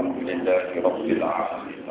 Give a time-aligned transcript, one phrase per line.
[0.00, 1.84] الحمد لله رب العالمين.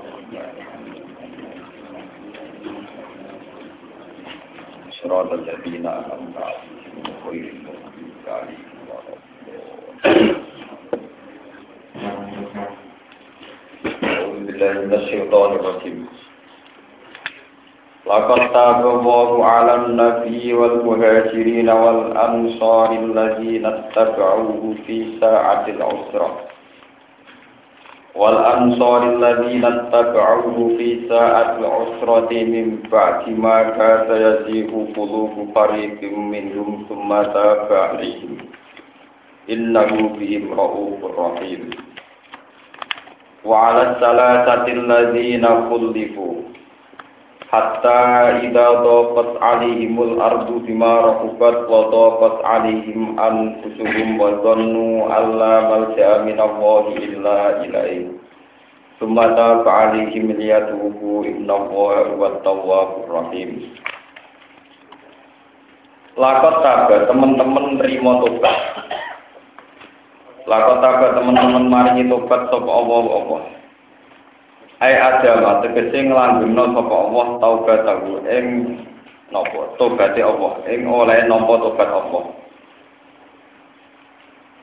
[5.00, 9.14] صراط الذين أنعمت عليهم غير المغضوب عليهم ولا
[14.04, 16.00] أعوذ بالله من الشيطان الرجيم.
[18.10, 26.30] لقد تاب الله على النبي والمهاجرين والأنصار الذين اتبعوه في ساعة العسرة.
[28.19, 37.09] والأنصار الذين اتبعوه في ساعة العسرة من بعد ما كاد يزيغ قلوب فريق منهم ثم
[37.23, 38.37] تاب عليهم
[39.51, 41.71] إنه بهم رؤوف رحيم
[43.45, 46.35] وعلى الثلاثة الذين خلفوا
[47.50, 52.64] hatta idza daqat alaihimul ardu bima rahubat wa daqat an
[53.18, 58.14] anfusuhum wa dhannu alla malja'a min Allahi illa ilaihi
[59.02, 63.74] summa tafa alaihim liyatubu inna Allaha huwa tawwabur rahim
[66.20, 68.58] Lakot tabe teman-teman terima tobat.
[70.44, 73.42] Lakot tabe teman-teman maringi tobat sapa Allah Allah.
[74.80, 78.46] Ai adama tegese nglanggengno sapa Allah taubat tahu ing
[79.28, 79.76] napa?
[79.76, 80.56] Tobaté Allah.
[80.72, 82.24] Ing oleh nampa tobat Allah.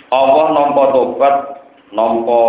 [0.09, 1.35] Allah nampa tobat
[1.93, 2.41] nampa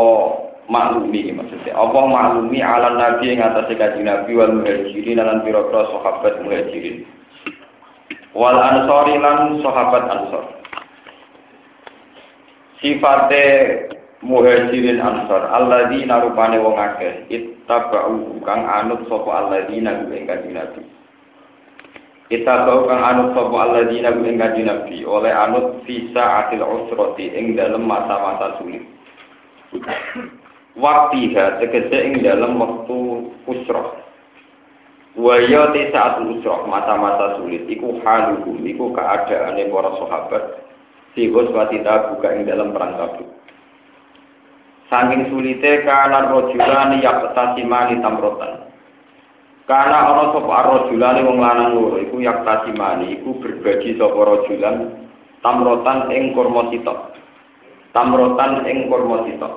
[0.71, 1.75] maklumi maksudnya.
[1.75, 7.03] Allah maklumi ala nabi ing atase kanjeng nabi wal muhajirin lan pira-pira sahabat muhajirin.
[8.31, 10.45] Wal ansori lan sahabat ansor.
[12.79, 13.43] Sifate
[14.25, 20.81] muhajirin ansor alladzina rupane wong akeh ittaba'u kang anut sapa alladzina ing kanjeng Nabi.
[22.33, 27.85] Ittaba'u kang anut sapa alladzina ing kanjeng Nabi oleh anut visa atil usrati ing dalem
[27.85, 28.81] masa-masa sulit.
[30.77, 34.01] Waktiha tegese ing dalem wektu usrah.
[35.17, 40.43] Waya te saat usrah masa-masa sulit iku haluhum iku keadaane para sahabat
[41.17, 43.36] Sihus watita buka ing dalam perang tabuk
[44.87, 48.71] Saking sulite kana rojulani yaktasimani tamrotan.
[49.67, 54.95] Karena ana sapa rojulani wong lanang loro iku yaktasimani iku berbagi sapa rojulan
[55.43, 56.71] tamrotan ing kurma.
[57.91, 59.53] Tamrotan ing kurma sitok.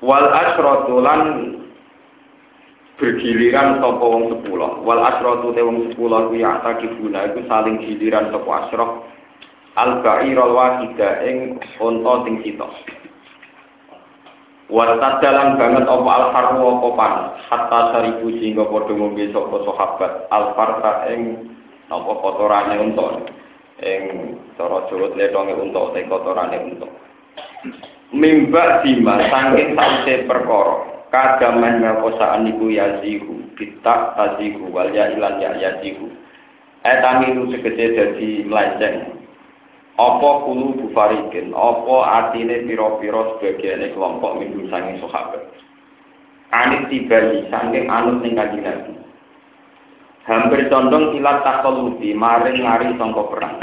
[0.00, 1.20] Wal asratu lan
[2.96, 4.80] bergiliran sapa wong sepuluh.
[4.80, 8.90] Wal asratu te wong sepuluh kuwi atakibuna iku saling giliran sapa asrah.
[9.76, 12.99] Al ba'irul wahida ing unta sitok.
[14.70, 20.12] Wasat dalam banget apa al harmu apa panas hatta saribu sehingga padha ngombe sapa sahabat.
[20.30, 21.50] Al farta ing
[21.90, 23.18] napa kotorane unta
[23.82, 24.02] ing
[24.54, 26.86] cara Jawa letonge unta te kotorane unta
[28.14, 30.74] mimba dima saking sause perkara.
[31.10, 36.06] Kadaman ngakosaan iku yazihu kita tazihu wal ya ilan ya yazihu.
[36.86, 39.19] Etami lu segede dadi melenceng
[40.00, 45.44] apa kulu bufarikin, apa atine piro-piro sebagian kelompok minggu sanging sahabat.
[46.56, 48.92] Anit tibali, sanging anut ning kanjeng Nabi.
[50.24, 53.56] Hampir condong ilat takolubi, maring ngari sangka perang.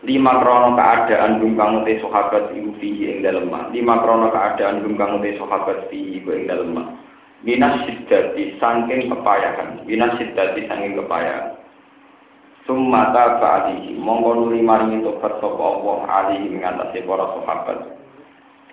[0.00, 5.36] Lima krono keadaan bungkang te sahabat iku fihi ing dalem Lima krono keadaan bungkang te
[5.36, 6.72] sahabat fihi iku ing dalem
[7.40, 11.59] Minas siddati sangking kepayahan, minas siddati sangking kepayahan.
[12.68, 17.78] Sumata ba'dihi mongko nuli maringi tobat sapa Allah alihi ngatasi para sahabat.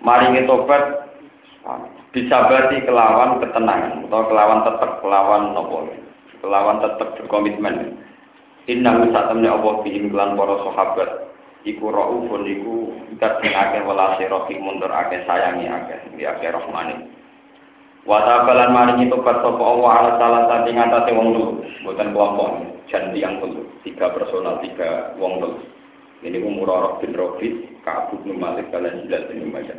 [0.04, 1.08] Maringi tobat
[2.12, 5.88] disabati kelawan ketenangan atau kelawan tetap kelawan nopo
[6.44, 7.96] kelawan tetap berkomitmen.
[8.68, 11.10] Inna satamnya Allah bihim kelan para sahabat
[11.64, 17.17] iku raufun iku ikat akeh welase rohim mundur akeh sayangi akeh di akeh rahmani.
[18.08, 22.48] Watabalan maringi tobat sapa Allah ala salah satu ngatasi wong dulu, bukan kelompok
[22.88, 25.60] jan yang dulu, tiga personal, tiga wong dulu.
[26.24, 29.76] Ini umur bin Robi, Ka'ab bin Malik, kalian jelas bin Umayyah.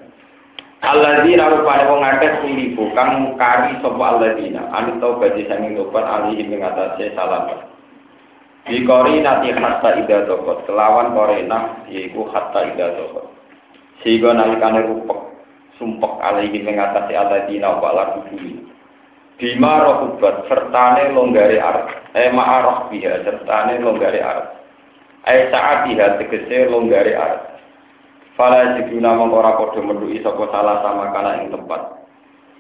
[0.80, 6.62] Alladzina rupane wong akeh silibu kang kari sapa alladzina anu taubat sanging tobat alihi ing
[6.64, 7.50] atase salam.
[8.64, 13.28] Bikori nati hatta ida tokot kelawan korena yaiku hatta ida tokot.
[14.06, 15.29] Sehingga nalikane rupek
[15.80, 18.68] sumpek alaihi mengatasi alladzina wa la bumi.
[19.40, 21.88] Bima rohubat sertane longgare arep.
[22.12, 24.48] Eh ma'arah biha sertane longgare arep.
[25.24, 27.44] Eh saat biha tegese longgare arep.
[28.36, 32.04] Fala jiduna mengora podo menduki sapa salah sama kana ing tempat.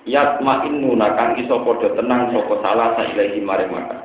[0.07, 3.99] Yat ma'innuna kang iso podo tenang sapa salah sa ilahi mare makan.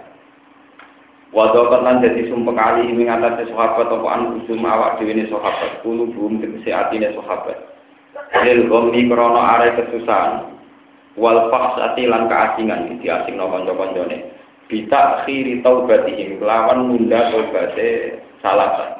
[1.34, 5.82] Wadah lan jadi sumpek kali mengatasi sahabat apa an kusum awak dhewe ne sahabat.
[5.82, 7.73] Kulo bum tegese atine sahabat.
[8.44, 10.32] Lil ghammi krana are kesusahan
[11.14, 14.18] wal faksati lan keasingan diasingno kanca-kancane
[14.66, 18.94] bisa akhiri taubatihim kelawan munda taubate salah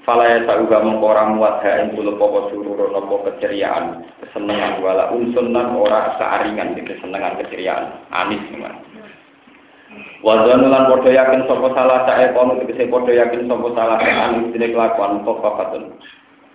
[0.00, 5.76] Falaya sauga mengkora muat ha ing kula apa surur napa keceriaan, kesenengan wala unsun lan
[5.76, 8.00] ora saaringan di kesenengan keceriaan.
[8.08, 8.80] Anis memang.
[10.24, 14.48] Wazan lan padha yakin sapa salah sae kono tegese padha yakin sapa salah sae anis
[14.56, 15.84] dene kelakuan kok papatun.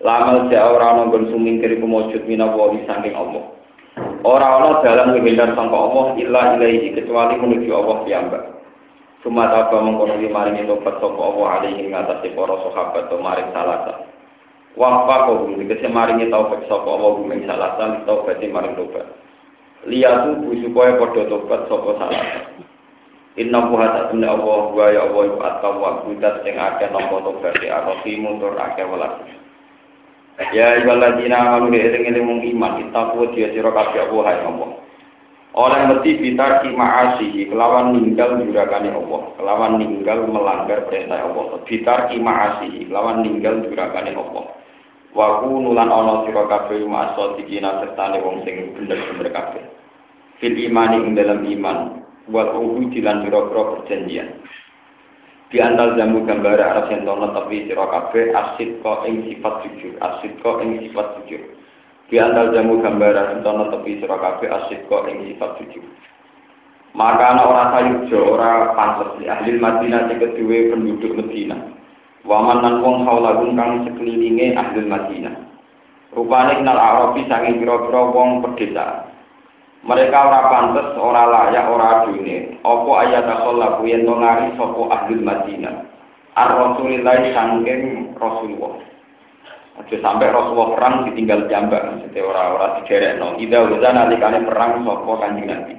[0.05, 3.41] Lamal ja ora ana nggon sumingkir kumujud minawa saking Allah.
[4.21, 8.43] Ora ana dalan menghindar sangka Allah illa ilaihi kecuali menuju Allah piyambak.
[9.25, 14.05] Cuma taba mengkono di maring tobat sapa Allah alaihi ngatasi para sahabat to maring salasa.
[14.77, 19.09] Wafqa kau dikese maringi taufik sapa Allah gumeng salasa taubat maring tobat.
[19.89, 22.39] Liyatu supaya padha tobat sapa salasa.
[23.41, 27.67] Inna buha tak Allah wa ya Allah iku at-tawwab budat sing akeh nampa tobat e
[27.73, 29.44] ar-rahim tur akeh welas.
[30.35, 34.69] Ya ibadina amanu eling-eling mung iman itaku dia sira kabeh Allah hai Allah.
[35.55, 41.63] Oleh mesti bitar ki ma'asihi kelawan ninggal jurakane Allah, kelawan ninggal melanggar perintah Allah.
[41.63, 44.43] Bitar ki ma'asihi kelawan ninggal jurakane Allah.
[45.15, 49.63] Wa nulan ana sira kabeh ma'asadikina sertane wong sing bener-bener kabeh.
[50.43, 51.77] Fil imani dalam iman
[52.27, 54.43] wal uhudi lan pira-pira perjanjian.
[55.53, 60.57] Di antal jamu gambar arah sentono tapi sira asid kok ing sifat jujur, asid kok
[60.65, 61.41] ing sifat jujur.
[62.09, 65.85] Di antal jamu gambaran entono tepi sira kabeh asyik kok ing sifat jujur.
[66.95, 71.75] Maka ana ora sayujo, ora pantes di ahli Madinah sing kedue penduduk Madinah.
[72.23, 75.35] Waman nan wong haulahum kang sekelilinge ahli Madinah.
[76.15, 79.11] Rupane kenal Arabi sange pira-pira wong pedesaan.
[79.85, 82.57] Mereka ora pantes, ora layak, ora adune.
[82.65, 85.75] Apa ayat akholah yen to ngari sapa ahli Madinah.
[86.33, 88.81] Ar-Rasulillah sangking Rasulullah.
[89.77, 93.37] Aja sampai Rasulullah perang ditinggal jambak, maksudnya orang-orang digerek no.
[93.37, 95.75] Ida udah nalikane perang sopo kanjeng Nabi.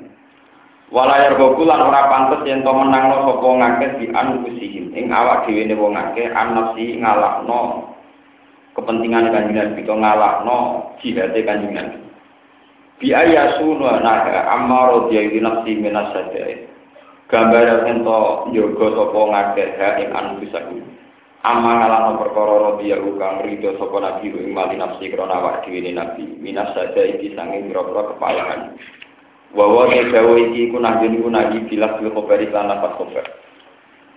[0.94, 4.94] Walayar gokulan ora pantes yang to menang no sopo ngakeh di anfusihim.
[4.94, 7.90] Ing awak dhewe ne wong ngakeh anafsi ngalakno
[8.78, 10.58] kepentingan kanjeng Nabi to ngalakno
[11.02, 12.05] jihate kanjeng Nabi.
[12.96, 16.64] Bi ayasu naga amma radiyallahu nafsi minas sadai.
[17.28, 18.20] Gambar yang to
[18.56, 20.80] yoga sopo ngakeh ha ing anfusihim.
[21.44, 26.24] Amma ngalano perkara dia kang rido sapa nabi ing mali nafsi krana awak dhewe nabi.
[26.40, 28.78] Minas saja iki sanging pira-pira kepayahan
[29.52, 33.26] wa wa dawa iki ku nabi ku nabi bilas bil khabar lan nafas khabar.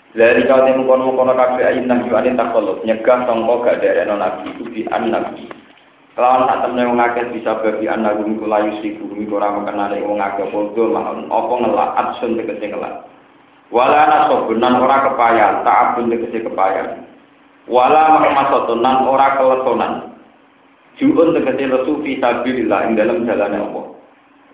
[0.10, 4.50] Dari kau temu kono kono kabeh ayin nabi ane takolot nyegah sangka gak dereno nabi
[4.74, 5.59] di an nabi
[6.20, 10.20] Kelawan tak temne wong akeh bisa bagi anak gumi kula yusi bumi ora mengenali wong
[10.20, 11.90] akeh bodoh mahon apa ngelak?
[11.96, 13.08] Adsun tegese ngelak.
[13.72, 17.08] Wala nasobunan ora kepayan tak abun tegese kepayan.
[17.72, 19.94] Wala mahmasatun nan ora kelesonan.
[21.00, 23.86] Juun tegese lesu fi sabilillah ing dalam jalan Allah.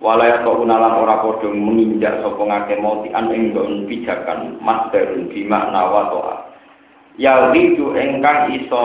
[0.06, 5.42] Wala ya unalan ora padha menginjak sapa ngake moti an ing don pijakan masdarun bi
[5.42, 6.36] makna wa to'a
[7.16, 8.80] ya ridu engkang iso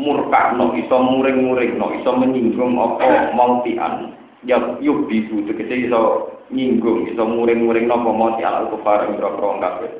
[0.00, 4.16] murkakno iso muring-muringno iso menyinggung apa mautian
[4.46, 9.92] ya yuk bisu tegese iso nyinggung iso muring-muringno apa mauti al kufar ing kabeh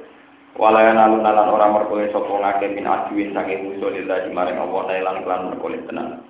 [0.52, 5.24] Walayan alun alan orang merkoleh sopo ngake min aduin saking musuh lillah maring Allah nailan
[5.24, 6.20] klan merkoleh tenang.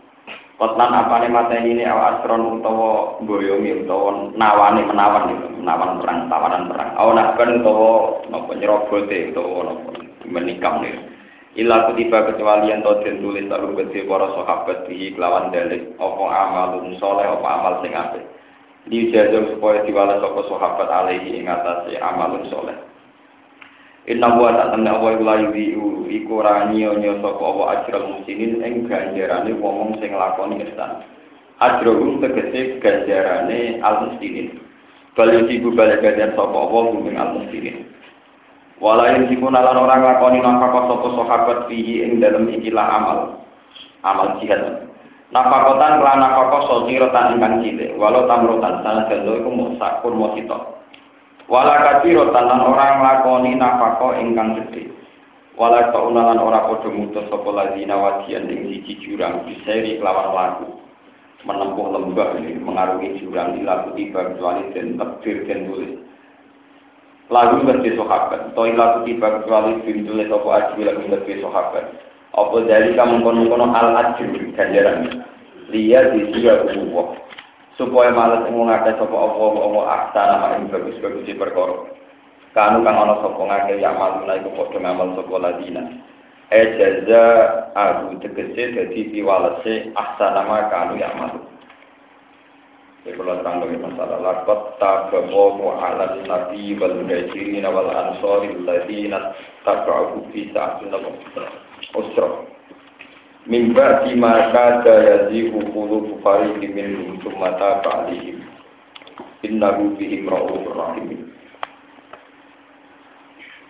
[0.63, 6.31] Kotlan apa nih mata ini awak astron utawa boyomi utawa nawani menawan itu menawan perang
[6.31, 6.91] tawanan perang.
[7.03, 7.91] Awan kan utawa
[8.31, 9.91] nopo nyerobote utawa nopo
[10.31, 10.95] menikam nih.
[11.53, 16.25] Ila kutiba kecuali yang tau den tulis taru gede para sahabat di kelawan dalik apa
[16.49, 18.25] amalun soleh apa amal sing apik.
[18.89, 22.73] Dijajah supaya diwala sapa sahabat alaihi ing atase amalun soleh.
[24.09, 28.65] Inna wa tak tanda wa iku layu diu iku ora nyo-nyo sapa wa ajral muslimin
[28.65, 31.05] ing ganjarane wong sing lakoni ihsan.
[31.61, 34.57] Ajrum tegese ganjarane al muslimin.
[35.13, 37.45] Bali iku bali ganjar sapa wa ing al
[38.79, 43.19] Walain sikun lan orang lakoni nafkah sapa sahabat fihi ing dalem ikilah amal.
[44.07, 44.89] Amal jihad.
[45.33, 50.83] Nafakotan lan nafkah sosirotan ingkang cilik, walau tamrotan salah jalo iku musak kur mosito.
[51.51, 54.89] Wala katiro tanan orang lakoni nafako ingkang gede.
[55.53, 60.81] Wala kaunalan ora padha mutus sapa ladina wadian ing siji jurang diseri kelawan laku.
[61.45, 65.93] Menempuh lembah ini mengarungi jurang ila tiba kecuali den tebir den tulis.
[67.33, 71.85] Lagu ngerti sahabat, to ila tiba kecuali tulis apa aji lagu ngerti sahabat.
[72.37, 75.25] Apa dari kamu kono-kono al ajri ganjaran.
[75.73, 76.69] Liya di siya
[77.81, 81.89] supaya malas ing ngake sapa apa apa nama ing bagus-bagus di perkara.
[82.53, 85.83] Kanu kang ana sapa ngake ya malu iku padha ngamal sapa ladina.
[86.53, 87.25] Ejaza
[87.73, 91.52] aku tegese dadi piwalese ahsanama kanu ya malu
[93.03, 94.19] Ya kalau terang bagi masalah.
[94.23, 99.35] Lakot tabawu ala nabi wal muhajirin wal ansori ladina
[99.67, 100.95] taba'u fi sa'atin
[101.99, 102.29] usra.
[103.51, 108.39] Min ba'di ma kada yazihu qulubu fariqin minhum thumma taba alaihim
[109.43, 111.27] innahu bihim ra'ufur rahim.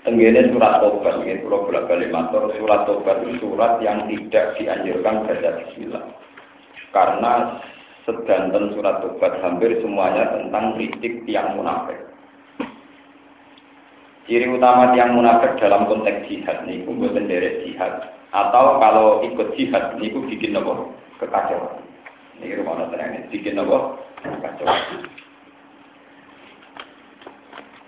[0.03, 5.51] Tenggene surat Tobat, ini kalau bolak balik matur, surat Tobat surat yang tidak dianjurkan baca
[5.63, 6.05] Bismillah.
[6.91, 7.33] Karena
[8.03, 11.99] sedanten surat Tobat hampir semuanya tentang kritik yang munafik.
[14.27, 18.15] Ciri utama yang munafik dalam konteks jihad ini, bukan dari jihad.
[18.31, 20.89] Atau kalau ikut jihad ini, bikin apa?
[21.19, 21.83] Kekacauan.
[22.39, 23.99] Ini rumah ini, bikin apa?
[24.23, 25.11] Kekacauan.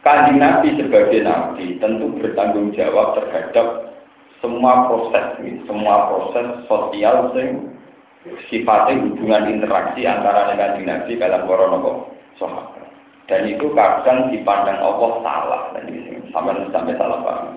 [0.05, 3.97] Kanjeng Nabi sebagai Nabi tentu bertanggung jawab terhadap
[4.45, 7.74] semua proses, semua proses sosial yang
[8.49, 12.85] sifatnya hubungan interaksi antara kanjeng Nabi dalam koronopo sahabat.
[13.25, 15.89] Dan itu kadang dipandang Allah salah, dan
[16.29, 17.57] sampai sampai salah paham.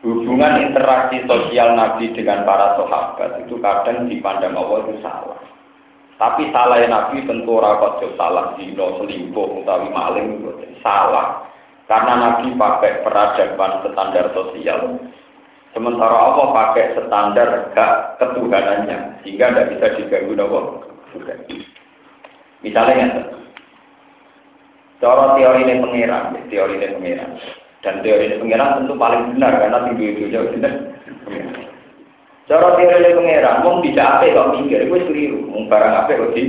[0.00, 5.40] Hubungan interaksi sosial Nabi dengan para sahabat itu kadang dipandang Allah itu salah.
[6.20, 10.44] Tapi salah Nabi tentu rapat salah dino selingkuh utawi maling
[10.84, 11.48] salah
[11.90, 14.94] karena Nabi pakai peradaban standar sosial,
[15.74, 20.64] sementara Allah pakai standar hak ketuhanannya, sehingga tidak bisa diganggu Allah.
[22.60, 23.08] Misalnya ya,
[25.00, 27.30] cara teori ini pengiran, teori ini pengiran,
[27.80, 30.74] dan teori ini pengiran tentu paling benar karena tinggi itu jauh benar.
[32.46, 36.32] Cara teori ini pengiran, mau tidak apa kok mikir, gue keliru, mau barang apa kok
[36.36, 36.42] di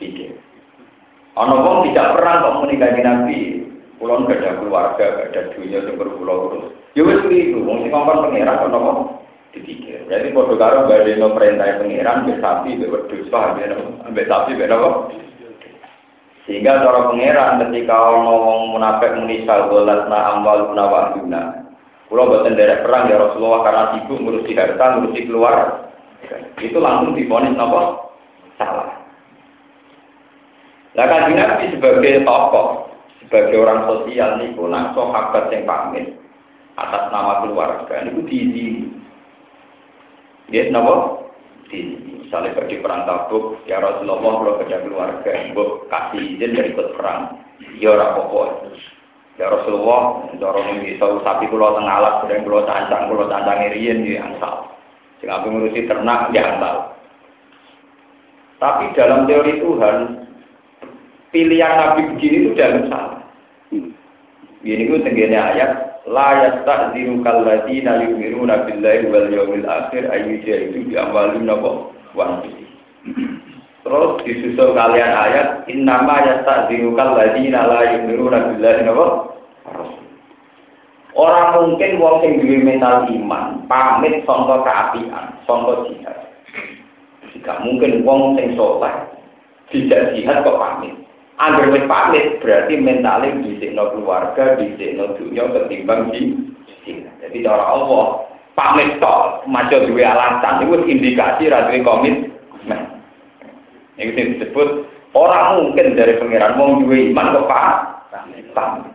[0.00, 0.32] pikir.
[1.36, 3.38] Ono wong tidak perang kok menikahi Nabi,
[3.96, 6.72] Kulon gak ada keluarga, gak ada dunia yang berpulau terus.
[6.96, 9.20] Ya wes itu, mau sih ngomong pangeran kok nopo
[9.52, 10.08] dipikir.
[10.08, 13.76] Jadi bodoh karo gak ada no perintah pangeran, be sapi, be wedus, paham ya
[14.24, 15.12] sapi, nopo.
[16.48, 21.68] Sehingga cara pangeran ketika ngomong munafik munisal golat na amwal guna.
[22.08, 25.90] Kulo buatan derek perang ya Rasulullah karena sibuk ngurusi harta, ngurusi keluar.
[26.56, 28.08] Itu langsung diponis nopo
[28.56, 29.04] salah.
[30.96, 32.88] Lah kan Nabi sebagai tokoh
[33.20, 36.24] sebagai orang sosial nih, nak sahabat yang pamit
[36.76, 38.92] atas nama keluarga niku diizini.
[40.52, 41.26] Dia napa?
[41.66, 41.82] Di
[42.22, 47.42] misalnya bagi perang tabuk, ya Rasulullah kalau kerja keluarga, bu kasih izin dari ikut perang,
[47.82, 48.70] ya orang.
[49.36, 54.00] Ya Rasulullah, dorong ini tahu sapi pulau tengah alat, sedang pulau cancang, pulau cancang irian
[54.00, 54.72] di angsal.
[55.20, 56.96] Sing aku ngurusi ternak di angsal.
[58.56, 59.96] Tapi dalam teori Tuhan,
[61.36, 63.20] pilihan Nabi begini itu dalam salah.
[64.64, 71.90] Ini itu ayat la yasta'ziru kalladina yu'minuna billahi wal yawmil akhir ayu itu amwalin napa
[72.14, 72.40] wa
[73.86, 79.06] Terus disusul kalian ayat innama yasta'ziru kalladina la yu'minuna billahi napa
[81.16, 86.18] Orang mungkin wong sing duwe mental iman pamit sangka kaapian, sangka jihad.
[87.32, 88.94] Jika mungkin wong sing saleh
[89.72, 90.92] tidak jihad kok pamit.
[91.36, 93.36] Angger wis pamit berarti mentalnya
[93.76, 96.32] no keluarga, no dunia ketimbang di.
[97.20, 98.24] Jadi cara Allah
[98.56, 102.80] pamit tok maca duwe alasan itu indikasi ra duwe komitmen.
[104.00, 107.74] Ini disebut orang mungkin dari pangeran mau duwe iman kok pak
[108.56, 108.88] pamit.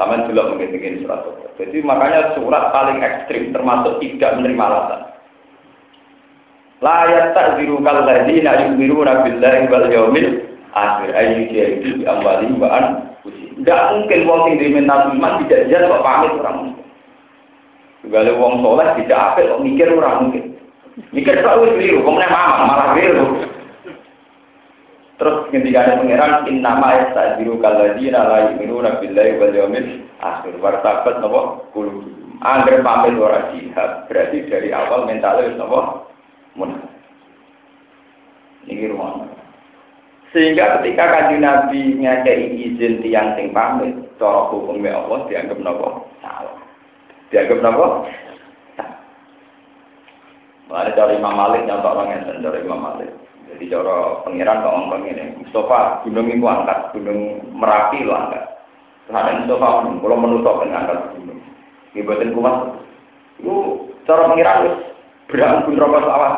[0.00, 1.28] Sama juga mungkin surat
[1.60, 5.02] Jadi makanya surat paling ekstrim termasuk tidak menerima alasan.
[6.80, 10.28] La yastaziru kal ladina yu'minuna billahi wal yawmil
[10.74, 12.04] akhir ayu itu di
[13.60, 16.86] Tidak mungkin wong sing diminta iman tidak jelas kok pamit orang mungkin.
[18.00, 20.44] Juga wong soleh tidak apa kok mikir orang mungkin.
[21.12, 23.26] Mikir selalu keliru, kemudian mama malah keliru.
[25.20, 29.86] Terus ketika ada pangeran innama yastajiru kalladina la yu'minuna billahi wal yawmil
[30.24, 31.40] akhir wartabat napa
[31.76, 32.08] kulu.
[32.40, 36.08] Angger pamit ora jihad berarti dari awal mentalnya wis napa
[36.56, 36.88] munafik.
[38.64, 39.39] Ini rumah.
[40.30, 46.54] Sehingga ketika kaji Nabi ngakei izin tiang sing pamit, cara hukumnya Allah dianggap nopo salah.
[47.34, 48.06] Dianggap nopo
[50.70, 53.10] Mulai dari Imam Malik nyontok orang yang dari Imam Malik.
[53.50, 58.46] Jadi cara pengiran kok ngomong ini, Mustafa gunung itu angkat, gunung Merapi lo angkat.
[59.10, 61.42] Ada Mustafa, kalau menutup dengan angkat gunung.
[61.98, 62.56] Ibatin kuat.
[63.42, 63.54] Itu
[64.06, 64.78] cara pengiran
[65.26, 66.32] berangkut rokok sawah.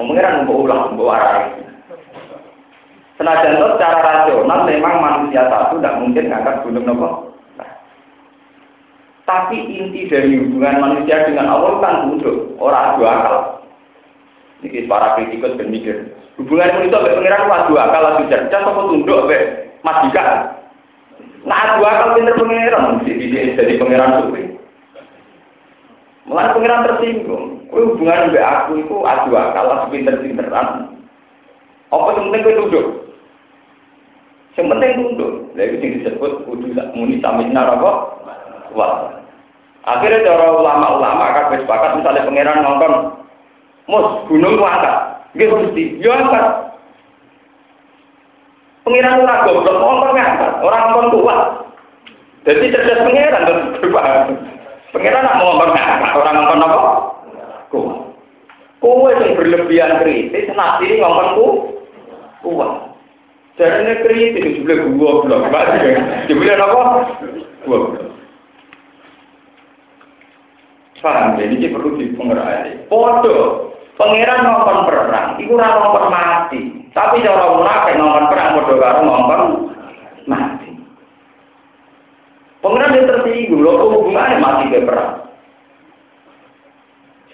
[0.00, 1.52] Pengiran mau ulang, mau arah.
[3.20, 7.08] Senajan itu secara rasional memang manusia satu tidak mungkin ngangkat gunung nopo.
[7.60, 7.72] Nah.
[9.28, 13.36] Tapi inti dari hubungan manusia dengan Allah kan tunduk, orang adu akal.
[14.62, 19.38] Ini para kritikus berpikir, hubungan manusia dengan pengiran adu akal, adu cerdas, apa tunduk, apa
[19.84, 20.28] majikan.
[21.44, 24.56] Nah adu akal pinter pengiran, jadi pengiran suwi.
[26.24, 30.96] Mulai pengiran tersinggung, hubungan dengan aku itu adu akal, pinter-pinteran.
[31.92, 33.01] Apa yang penting gue tunduk?
[34.52, 35.32] Yang penting tunduk.
[35.56, 37.90] Yang disebut kudu muni samina apa?
[38.76, 39.22] Wah.
[39.82, 42.92] Akhirnya cara ulama-ulama akan sepakat misalnya pangeran nonton
[43.90, 44.96] mus gunung ku angkat.
[45.34, 46.72] Nggih yo angkat.
[48.82, 51.40] Pangeran ora goblok nonton ngangkat, orang nonton kuat.
[52.46, 53.94] Jadi cerdas pangeran terus
[54.92, 56.80] Pangeran nak nonton ngangkat, orang nonton apa?
[57.70, 57.98] Kuat.
[58.82, 61.46] Kowe yang berlebihan kritis, nanti ngomong ku
[62.42, 62.91] kuat.
[63.52, 65.40] Jadi kritis sebelah gua belum,
[66.24, 66.80] sebelah apa?
[67.68, 68.12] Belum.
[71.02, 72.86] Paham ya, ini perlu dipengerai.
[72.86, 76.62] Podo, pangeran ngomong perang, itu ora ngomong mati.
[76.94, 79.42] Tapi cara munafik ngomong perang podo karo ngomong
[80.30, 80.70] mati.
[82.62, 85.26] Pangeran yang tersinggung, lo hubungannya mati ke perang.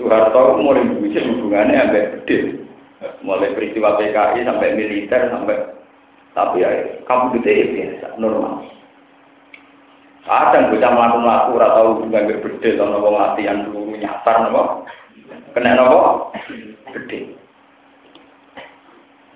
[0.00, 2.64] Soeharto mulai bujuk hubungannya sampai gede.
[3.20, 5.77] Mulai peristiwa PKI sampai militer sampai
[6.36, 6.68] tapi ya
[7.08, 8.64] kamu gede biasa normal.
[10.28, 14.84] Kadang bocah melakukan laku atau hubungan berbeda atau nopo latihan dulu nyasar nopo
[15.56, 16.28] kena nopo
[16.92, 17.32] gede.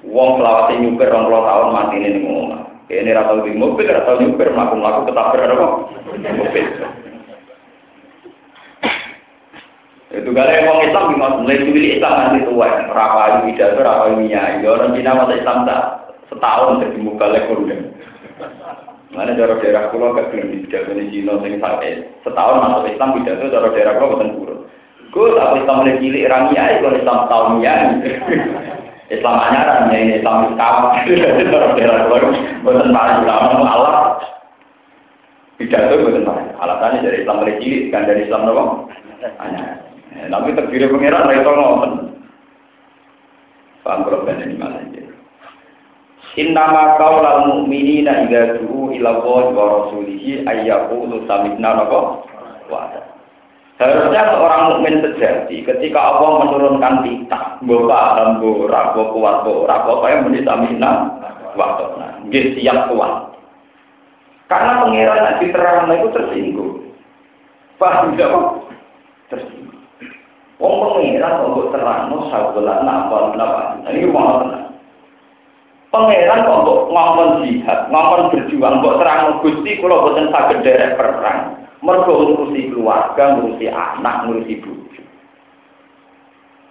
[0.04, 2.64] Wong selawat nyuper orang puluh tahun mati ini ngomong.
[2.92, 5.66] Ini rata di mobil, rata nyuper melakukan laku ketabrak nopo
[6.12, 6.66] mobil.
[10.12, 11.40] Itu gak yang orang Islam?
[11.40, 14.60] Mulai civil Islam nanti tua, rapai pidato, rapai minyak.
[14.60, 16.01] Orang Cina masa Islam tak
[16.32, 17.60] setahun jadi muka lekor
[19.12, 23.44] Mana cara daerah pulau gak belum pidato di Cina sing sampai setahun masuk Islam pidato
[23.52, 24.60] cara daerah pulau bukan kurun.
[25.12, 27.74] Gue tak Islam mulai cilik ramia itu Islam tahun ya.
[29.12, 30.74] Islam anyaran ya ini Islam Islam.
[31.52, 32.32] Cara daerah pulau
[32.64, 33.94] bukan paling ulama Allah.
[35.60, 36.48] Pidato bukan paling.
[36.56, 38.64] Alasannya dari Islam mulai cilik kan dari Islam apa?
[39.44, 39.76] Anyaran.
[40.32, 41.94] Tapi terdiri pengiran itu ngomong.
[43.82, 44.78] Paham kalau ini malah
[46.32, 52.24] Innama qaulal mu'minina idza du'u ila Allah wa rasulihi ayyaqulu sami'na napa
[52.72, 52.88] wa
[53.82, 60.20] Harusnya seorang mukmin sejati ketika Allah menurunkan titah, mbok ora mbok kuat ora apa yang
[60.28, 61.18] muni samina
[61.58, 62.22] wa ta'ala.
[62.30, 63.34] Nggih siap kuat.
[64.46, 66.72] Karena pangeran nanti terang itu tersinggung.
[67.80, 68.46] Paham enggak kok?
[69.34, 69.82] Tersinggung.
[70.62, 73.82] Wong pangeran kok terang no sawelan napa napa.
[73.90, 74.71] Ini rumah tenang.
[75.92, 82.16] Pangeran kok ngomong jihad, ngomong berjuang, kok terang gusti kalau buatan sakit derek perang, mergo
[82.16, 85.02] ngurusi keluarga, ngurusi anak, ngurusi buju.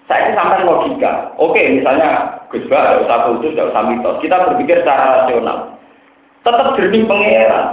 [0.10, 1.38] Saya ini sampai logika.
[1.38, 4.20] Oke, misalnya Gus Bah, tidak usah khusus, tidak usah mitos.
[4.20, 5.80] Kita berpikir secara rasional.
[6.44, 7.66] Tetap jernih pangeran.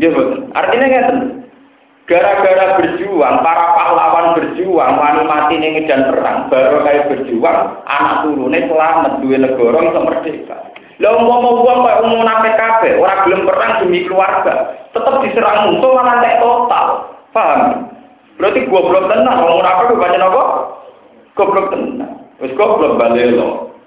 [0.00, 0.22] Gitu.
[0.56, 1.06] Artinya nggak
[2.08, 8.64] Gara-gara berjuang, para pahlawan berjuang, wani mati ning dan perang, baru kayak berjuang, anak turunnya
[8.64, 10.56] selamat, dua negara itu merdeka.
[11.04, 15.68] Lah mau mau uang kayak umum nape kafe, orang belum perang demi keluarga, tetap diserang
[15.68, 16.86] musuh malah kayak total,
[17.36, 17.60] paham?
[18.40, 20.42] Berarti gua belum tenang, mau apa gue baca nopo?
[21.36, 23.77] Goblok tenang, terus goblok balik lo.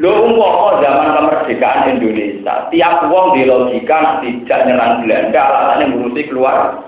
[0.00, 6.80] Lo umpama zaman kemerdekaan Indonesia, tiap uang di logika tidak nyerang Belanda, alasannya ngurusi keluar.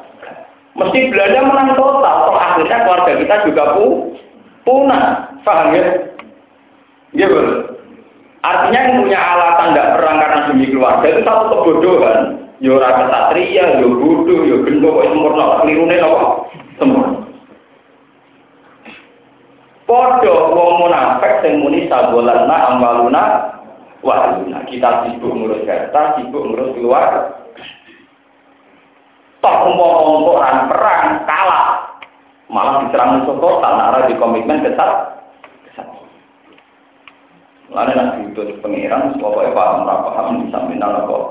[0.73, 4.17] Mesti Belanda menang total, toh akhirnya keluarga kita juga pu
[4.65, 5.85] punah, paham ya?
[7.13, 7.77] Iya betul.
[8.41, 12.21] Artinya yang punya alasan tidak perang karena demi keluarga itu satu kebodohan.
[12.65, 16.21] Yo ya ora kesatria, yo ya bodoh, yo ya gendong, kok sempurna, kelirune apa?
[16.81, 17.24] Sempurna.
[19.95, 23.23] Podo wong munafik sing muni sabolana amaluna
[24.03, 24.67] wahluna.
[24.67, 27.31] Kita sibuk ngurus harta, sibuk ngurus keluar.
[29.39, 29.87] Umpama
[30.35, 31.95] orang perang kalah,
[32.51, 35.15] malah diserang musuh kota, nara di komitmen besar.
[37.71, 41.25] Lalu nak diutus pengiran, pokoknya paham, paham, bisa minal kok.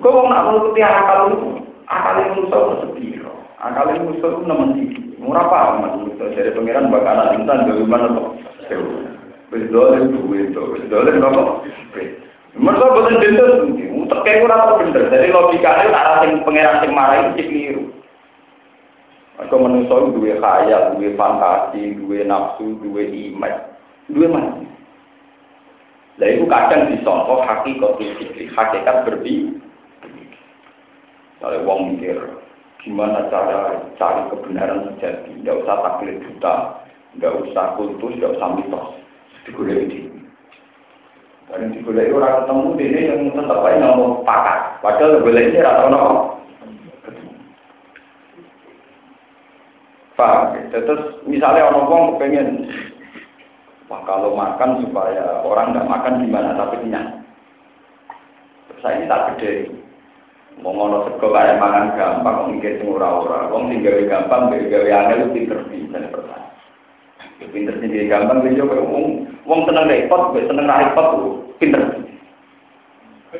[0.00, 1.48] Kau mau nak menuruti akal itu,
[1.92, 2.62] akal itu musuh
[2.96, 3.28] itu
[3.60, 4.70] Akal itu musuh itu nemen
[5.22, 8.28] Murah paham, dari pengiran bakal anak insan, bagaimana kok?
[9.54, 11.62] Wis dolen duwe itu, wis dolen nopo?
[12.52, 13.48] Mereka boten bener,
[14.10, 15.08] tekan ora tau bener.
[15.08, 17.84] Jadi logikanya arah sing pangeran sing marah itu keliru.
[19.40, 23.54] Aku menungso duwe khayal, duwe fantasi, duwe nafsu, duwe iman,
[24.12, 24.66] duwe mati.
[26.20, 27.96] Lah itu kadang disangka hakikat
[28.52, 29.56] hakikat berbi.
[31.40, 32.20] Kalau wong mikir
[32.82, 35.40] gimana cara cari kebenaran sejati.
[35.40, 36.54] Tidak usah taklid buta,
[37.16, 38.86] tidak usah kultus, tidak usah mitos.
[39.42, 40.00] Digulai ini.
[41.50, 44.60] Dan digulai orang ketemu ini yang tetap aja ngomong pakat.
[44.82, 46.00] Padahal digulai ini rata.
[50.12, 52.68] Pak, terus misalnya orang ngomong pengen
[53.92, 57.20] Wah kalau makan supaya orang nggak makan gimana tapi kenyang.
[58.80, 59.68] Saya ini tak gede.
[60.60, 63.48] Mau ngono sego kayak mangan gampang, kok mikir sing ora-ora.
[63.48, 67.48] Wong sing gawe gampang, gawe gawe angel pinter bisa pertanyaan.
[67.48, 69.04] Pinter sing gawe gampang yo kok wong
[69.48, 71.08] wong seneng repot, kok seneng ra repot
[71.56, 71.82] pinter.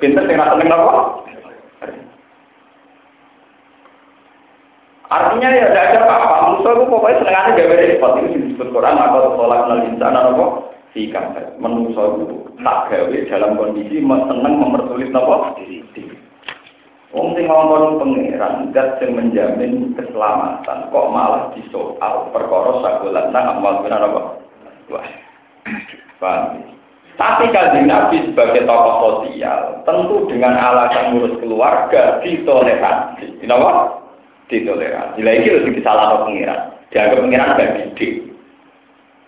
[0.00, 0.92] Pinter sing ra seneng apa?
[5.12, 6.36] Artinya ya tidak ada apa-apa.
[6.56, 8.12] Musuh itu pokoknya senengannya gawe repot.
[8.16, 10.44] Itu disebut Quran, maka tolak nal insan apa?
[10.96, 11.36] Sikap.
[11.60, 15.52] Manusia itu tak gawe dalam kondisi seneng mempersulit apa?
[17.12, 23.84] Wong sing ngomong pangeran zat sing menjamin keselamatan kok malah disoal perkara sakulan nang amal
[23.84, 24.22] benar apa?
[24.88, 25.08] Wah.
[26.16, 26.72] Paham.
[27.20, 33.44] Tapi kalau Nabi sebagai tokoh sosial, tentu dengan alasan ngurus keluarga ditoleransi.
[33.44, 34.00] Kenapa?
[34.48, 35.20] Ditoleransi.
[35.20, 36.72] Lagi harus disalah pengiran.
[36.88, 38.08] Dianggap pengiran gak gede.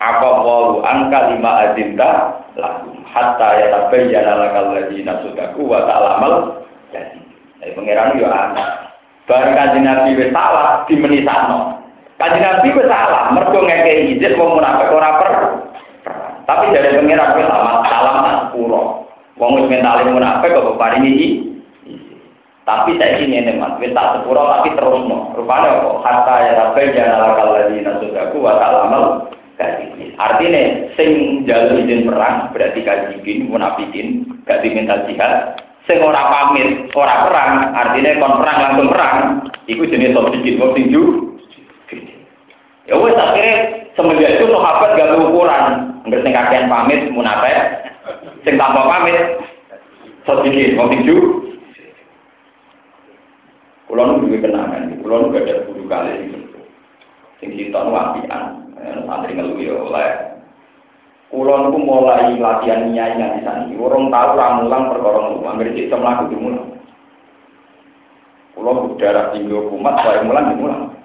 [0.01, 6.64] Apa walu angka lima adinta lalu hatta ya tabayyana lakal ladina sudaku wa ta'lamal
[7.65, 7.73] jadi.
[7.73, 8.65] Pangeran yo ana.
[9.25, 11.81] Bareng kanjeng Nabi wis salah dimenisano.
[12.21, 15.31] Kanjeng Nabi wis salah mergo ngekeki izin wong munafik ora per.
[16.45, 19.09] Tapi dari pangeran wis salah salam tak puro.
[19.41, 21.57] Wong wis mentale munafik kok paringi.
[22.65, 25.33] Tapi saya ini ngene mas, wis tak sepuro tapi terus no.
[25.33, 29.29] Rupanya kok hatta ya rabbal jana lakal ladina sudaku wa ta'lamal
[30.15, 37.29] Artinya, sing jalur izin perang berarti kajibin, munafikin, gak diminta jihad, sing ora pamit, ora
[37.29, 39.17] perang, artinya kon perang langsung perang,
[39.69, 41.01] itu jenis bikin wong tinju.
[42.85, 43.53] Ya wes akhirnya
[43.97, 45.65] semenjak itu sahabat gak ukuran,
[46.05, 47.57] nggak sing kakean pamit munafik,
[48.45, 49.17] sing tanpa pamit
[50.25, 51.17] bikin wong tinju.
[53.85, 56.33] Kulo nu juga kenangan, kulo nu gak ada guru kali.
[57.37, 58.73] Sing kita nu apian,
[59.05, 60.34] santri ngeluh ya oleh
[61.35, 63.67] Kulon ku mulai latihan nyai di sana.
[63.75, 65.43] Orang tahu ramulang perkara ngomong.
[65.51, 66.63] Angger cek sama aku dimulai.
[68.55, 70.95] Kulon udara tinggi kumat, saya mulang dimulai.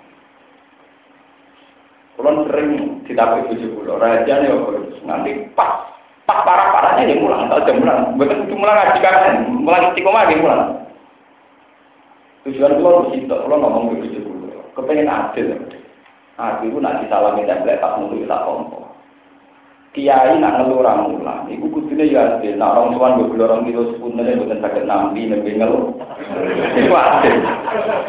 [2.15, 2.71] Kulon sering
[3.11, 3.99] ditapai tujuh pulau.
[3.99, 4.55] Raja nih
[5.03, 5.91] nanti pas
[6.31, 7.51] pas parah parahnya dia mulang.
[7.51, 8.15] Tahu jam mulang.
[8.15, 9.35] Betul itu mulang ngaji kan?
[9.51, 10.63] Mulang istiqomah dia mulang.
[12.47, 14.63] Tujuan kulon itu kulon ngomong ke tujuh pulau.
[14.79, 15.59] Kepengen adil.
[16.39, 18.90] Adil itu nanti salami template pas mulu kita kompor
[19.91, 22.55] kiai nak ngeluh orang mulang, ibu kudune ya adil.
[22.55, 25.99] Nak orang tuan gue beli orang kilo sepunnya bukan sakit nampi nabi ngeluh.
[26.79, 27.35] Itu adil.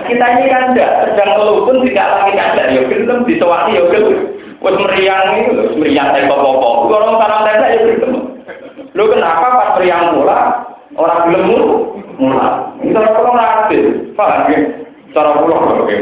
[0.06, 2.64] Kita ini kan tidak sedang ngeluh pun tidak lagi ada.
[2.70, 4.18] Ya film disewati ya film.
[4.62, 6.86] Wes meriang itu, meriang saya popo.
[6.94, 8.14] Orang sarang saya ya film.
[8.94, 10.40] Lu kenapa pas meriang mula
[10.94, 11.50] orang film
[12.22, 12.50] mula?
[12.86, 14.60] Ini cara pulang adil, paham ya?
[15.18, 15.98] Cara pulang oke.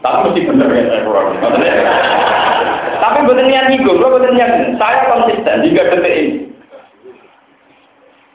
[0.00, 1.26] Tapi mesti bener ya saya pulang.
[3.00, 4.76] Tapi bukan niat ngigum, lo bukan niat.
[4.76, 6.38] Saya konsisten hingga detik ini.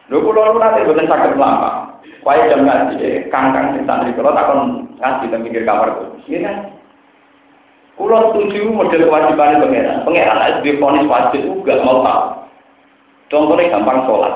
[0.10, 2.02] Lo pulau lu nanti bukan sakit lama.
[2.26, 6.10] Kaya jam ngaji, kangkang di santri kalau takon ngaji dan mikir kamar tuh.
[6.26, 6.58] Ini kan.
[7.96, 10.04] Kulo setuju model kewajiban pangeran.
[10.04, 12.24] Pangeran harus difonis wajib juga mau tahu.
[13.30, 14.34] Contohnya gampang sholat.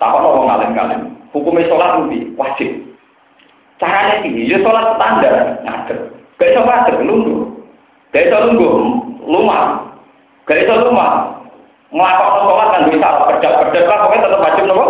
[0.00, 1.00] Takon orang ngalim-ngalim.
[1.30, 2.70] Hukumnya sholat lebih wajib.
[3.78, 5.98] Caranya ini, ya sholat standar, ngajar.
[6.36, 7.40] Gak bisa wajib, lundur.
[8.12, 8.74] Gak bisa lundur,
[9.30, 9.94] lumah.
[10.50, 11.40] Gak lumah.
[11.90, 14.86] Ngelakok sholat kan bisa kerja-kerja lah, pokoknya tetap wajib nopo.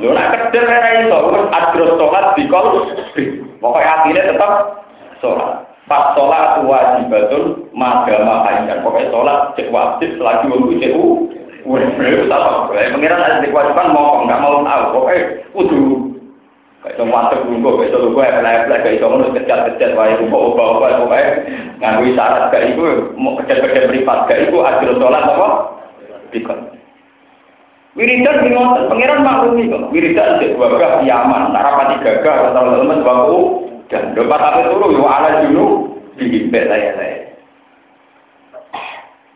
[0.00, 2.66] Lu nak ora iso, wis adros sholat dikol.
[3.60, 4.52] Pokoknya akhirnya tetap
[5.20, 5.68] sholat.
[5.84, 8.80] Pas sholat wajibatun magama hayyan.
[8.80, 10.92] Pokoknya sholat cek wajib selagi waktu cek?
[11.62, 14.84] Pengiran ada kewajiban mau nggak mau tahu.
[14.96, 15.20] Pokoknya
[15.52, 15.80] kudu
[16.82, 21.30] Kayak masuk tunggu, kayak itu gue pelai-pelai, kayak itu menurut kejar-kejar, wae ubah-ubah, pokoknya
[21.78, 22.82] nganggu isyarat, kayak itu
[23.14, 25.48] mau kejar-kejar beripat, kayak itu adil sholat apa?
[26.34, 26.58] Dikon.
[27.94, 29.94] Wiridan di ngotot, pangeran maklumi kok.
[29.94, 33.40] Wiridan di gagah, Yaman, narapati gagah, atau lemes, baku,
[33.86, 35.66] dan dapat apa turu, yo ala dulu,
[36.18, 37.30] dihimpit saya-saya.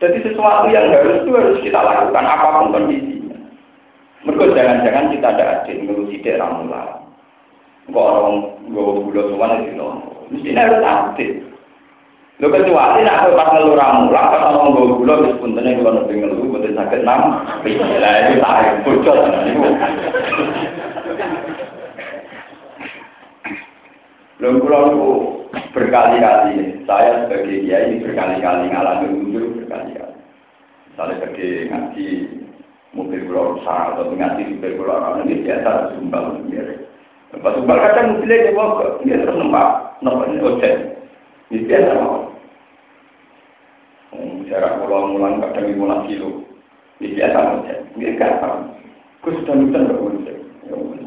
[0.03, 3.39] Jadi sesuatu yang harus itu harus kita lakukan, apa pun kondisinya.
[4.27, 7.06] Mereka jangan-jangan kita ada adil, ngurusi daerah mulai.
[7.87, 8.35] Kok orang
[8.67, 10.03] gue semua itu loh.
[10.27, 11.47] Mesti harus aktif.
[12.37, 15.91] Lo kecuali nak aku pas ngeluh ramu, lah pas orang gue bulan di sepuntennya kalau
[15.97, 17.21] nanti ngeluh, betul sakit nam.
[17.65, 19.69] Lah itu tahu, bocor itu.
[24.37, 24.85] Belum pulau
[25.73, 30.13] berkali-kali, saya sebagai dia ini berkali-kali ngalami mundur berkali-kali.
[30.93, 32.07] Misalnya pergi ngaji
[32.93, 36.85] mobil pulau rusak atau ngaji mobil pulau orang ini biasa sumbang sendiri.
[37.35, 39.67] Pas sumbang kadang mobilnya dia bawa dia terus nempak,
[39.99, 40.73] nempak ini ojek.
[41.51, 42.31] Ini biasa mau.
[44.47, 46.47] Jarak pulau mulang kadang lima kilo.
[47.03, 47.77] Ini biasa ojek.
[47.99, 48.71] Ini gampang.
[49.19, 50.39] Gue sudah nutan berkunjung.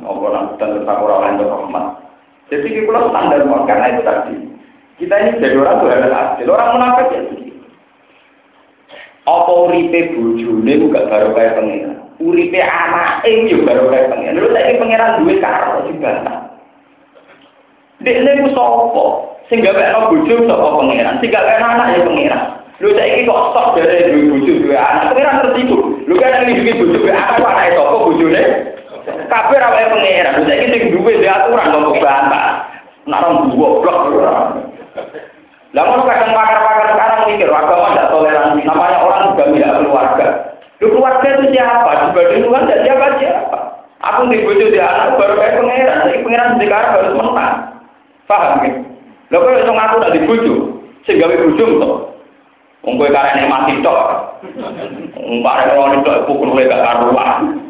[0.04, 1.86] Allah dan tetap orang lain rahmat.
[2.48, 4.36] Jadi kita standar karena itu tadi.
[5.00, 6.52] Kita ini jadi orang tuh harus adil.
[6.52, 7.20] Orang munafik ya
[9.24, 11.99] Apa uripe bojone gak baru kayak pengiran.
[12.20, 14.36] Uripe anak ini juga baru kayak pengiran.
[14.36, 16.36] Lalu saya pengiran duit karo dibantah.
[18.04, 19.04] Dek ini ku sopo.
[19.48, 21.16] Sehingga kayak bojo sopo pengiran.
[21.24, 22.42] Sehingga kayak anak ya pengiran.
[22.80, 25.16] Lu saya ini kok stok dari duit bojo duit anak.
[25.16, 25.82] Pengiran tertidur.
[26.04, 27.40] Lu kan ini duit bojo duit anak.
[27.40, 28.42] Anak sopo bojone.
[29.08, 30.44] Kabeh ra wae pangeran.
[30.44, 32.68] Saiki sing duwe di aturan kok bantah.
[33.08, 34.00] Nak orang goblok.
[35.72, 38.60] Lah ngono kadang pakar-pakar sekarang mikir agama tidak toleransi.
[38.66, 40.49] Namanya orang juga tidak keluarga.
[40.80, 41.90] Lu keluarga itu siapa?
[42.08, 43.58] Dibanding Tuhan tidak siapa siapa.
[44.00, 46.08] Aku di bojo di anak baru kayak pangeran.
[46.08, 47.56] Jadi pangeran sekarang harus menang.
[48.24, 48.70] Paham ya?
[49.30, 50.54] Lah kok iso ngaku nak di bojo?
[51.04, 51.90] Sing gawe bojo to.
[52.80, 54.00] Wong kowe karene mati tok.
[55.20, 57.60] Wong karene ngono tok pukul gak karuan.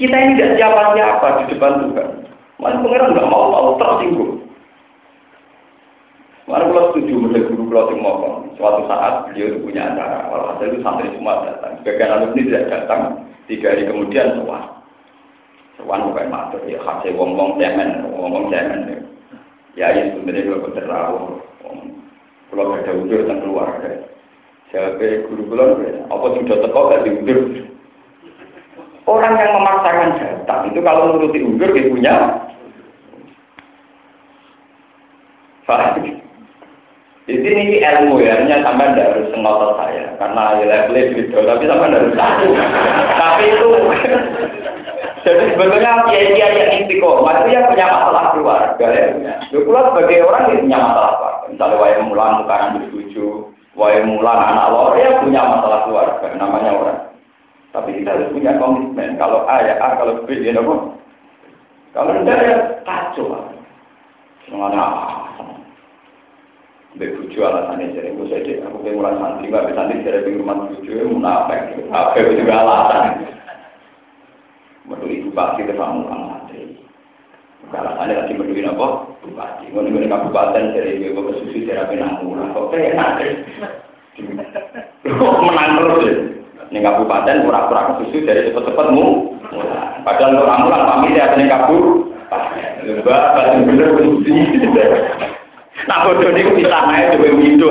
[0.00, 2.08] Kita ini tidak siapa-siapa di depan Tuhan.
[2.56, 4.40] Mana pengiran nggak mau mau tersinggung.
[6.52, 10.52] Mana kalau setuju model guru kalau yang ngomong, suatu saat beliau itu punya acara, kalau
[10.52, 11.80] ada itu santri semua datang.
[11.80, 13.00] Sebagian alumni tidak datang,
[13.48, 14.64] tiga hari kemudian sowan.
[15.80, 19.00] Sowan bukan matur, ya khasnya ngomong cemen, ngomong cemen.
[19.80, 21.20] Ya ini sebenarnya kalau berterlalu,
[22.52, 23.90] kalau ada udur dan keluarga.
[24.68, 25.80] Siapa guru kalau
[26.12, 27.38] apa sudah teko gak diundur?
[29.08, 32.14] Orang yang memaksakan datang itu kalau menuruti undur dia punya
[37.22, 41.70] Jadi ini ilmu ya, hanya sampai tidak harus ngotot saya, karena ya levelnya gitu, tapi
[41.70, 42.46] sampai harus satu.
[43.14, 43.68] tapi itu,
[45.22, 49.06] jadi sebetulnya kiai-kiai yang istiqomah itu yang punya masalah keluarga ya.
[49.54, 51.30] Keluar sebagai orang yang punya masalah apa?
[51.46, 53.26] Misalnya wayang mulan bukan bertuju,
[53.78, 57.00] wayang mulan anak lor ya punya masalah keluarga, namanya orang.
[57.70, 59.14] Tapi kita harus punya komitmen.
[59.14, 60.74] Kalau A ya A, kalau B ya apa?
[61.94, 63.46] Kalau tidak ya kacau.
[64.42, 65.21] Semuanya
[66.92, 70.68] Mbak buju alasannya jadi aku saja aku pengen mulai santri bisa santri dari di rumah
[70.68, 73.04] buju ya munafik apa itu juga alasan
[74.82, 76.60] Menurut ibu bupati ke kamu orang santri
[77.72, 78.86] alasannya lagi menurut apa
[79.24, 83.32] bupati nih kabupaten dari ibu ke susu dari penanggulan kok enak deh
[85.08, 86.16] menang terus deh
[86.72, 89.36] Ning kabupaten pura-pura kesusu dari cepet-cepet mu.
[90.08, 92.08] Padahal untuk ramulan pamit ya ning kabur.
[92.80, 94.36] Mbak, pasti bener kunci.
[95.88, 97.68] Nah, bodoh ini bisa naik coba windu.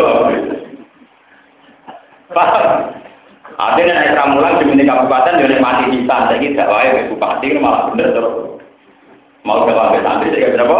[2.32, 2.66] Paham?
[3.62, 6.16] Artinya naik ramulan di kabupaten jadi mati kita.
[6.28, 8.58] Saya kira wae bupati ini malah bener terus.
[9.46, 10.80] Mau ke sampai santri saya berapa?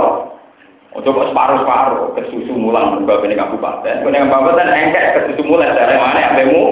[0.92, 4.04] Untuk separuh-separuh ke susu mulang juga ini kabupaten.
[4.04, 6.64] Kalau yang kabupaten engkek ke susu mulang dari mana yang bemu?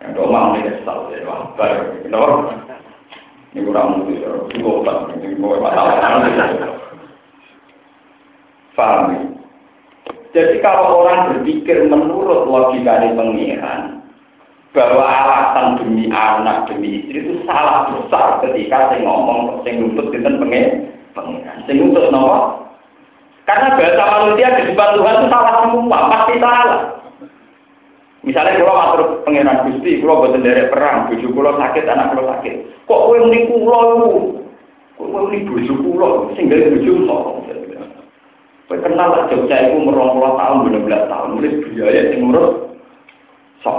[0.00, 1.70] Yang domang ini kesal, jadi wabar.
[2.04, 2.32] Kenapa?
[3.56, 4.20] Ini kurang mungkin,
[4.52, 5.96] ini obat, ini mau masalah.
[8.76, 9.32] Paham
[10.36, 14.04] Jadi kalau orang berpikir menurut logika dari pengiran,
[14.76, 20.36] bahwa alasan demi anak, demi istri itu salah besar ketika saya ngomong, saya nuntut dengan
[20.36, 21.64] pengiran.
[21.64, 22.68] Saya nuntut nomor.
[23.48, 26.80] Karena bahasa manusia di depan Tuhan itu salah semua, pasti salah.
[28.26, 32.54] Misalnya kalau matur pengiran Gusti, kalau buat dari perang, bujuk kalau sakit, anak kalau sakit.
[32.84, 34.12] Kok muni kula iku?
[35.00, 37.65] Kok muni bojo kula sing gawe bojo sapa?
[38.66, 42.66] Kenal lah Jogja iku merong tahun, 12 tahun, mulai biaya sing ngurus
[43.62, 43.78] sok.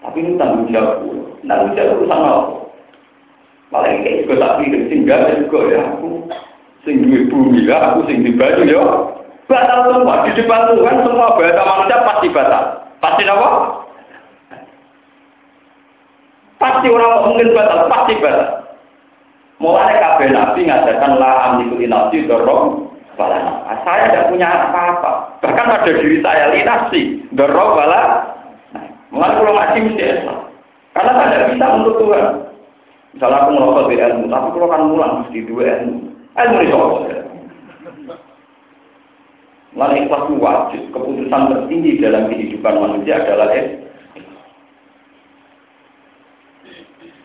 [0.00, 1.04] Tapi ini tanggung jawab
[1.46, 2.42] Tanggung jawab urusan apa?
[3.66, 6.08] Paling kayak juga tak pikir, sing gawe juga ya aku.
[6.86, 8.82] Sing duwe bumi ya, aku sing di baju ya.
[9.46, 12.64] Batal semua, di depan Tuhan semua bahasa manusia pasti batal.
[12.98, 13.48] Pasti apa?
[16.56, 18.48] Pasti orang mungkin batal, pasti batal.
[19.56, 23.65] Mulai kabel nabi ngajarkan lah amikul nafsi dorong bala.
[23.86, 25.38] Saya tidak punya apa-apa.
[25.46, 28.02] Bahkan pada diri saya linasi dorong bala.
[29.14, 30.50] Mulai kalau ngaji mesti Islam.
[30.90, 32.26] Karena saya tidak bisa untuk Tuhan.
[33.14, 35.96] Misalnya aku merokok di ilmu, tapi kalau kan mulang mesti dua ilmu.
[36.34, 36.90] Ilmu soal.
[39.76, 43.86] Lalu ikhlas wajib, keputusan tertinggi dalam kehidupan manusia adalah eh.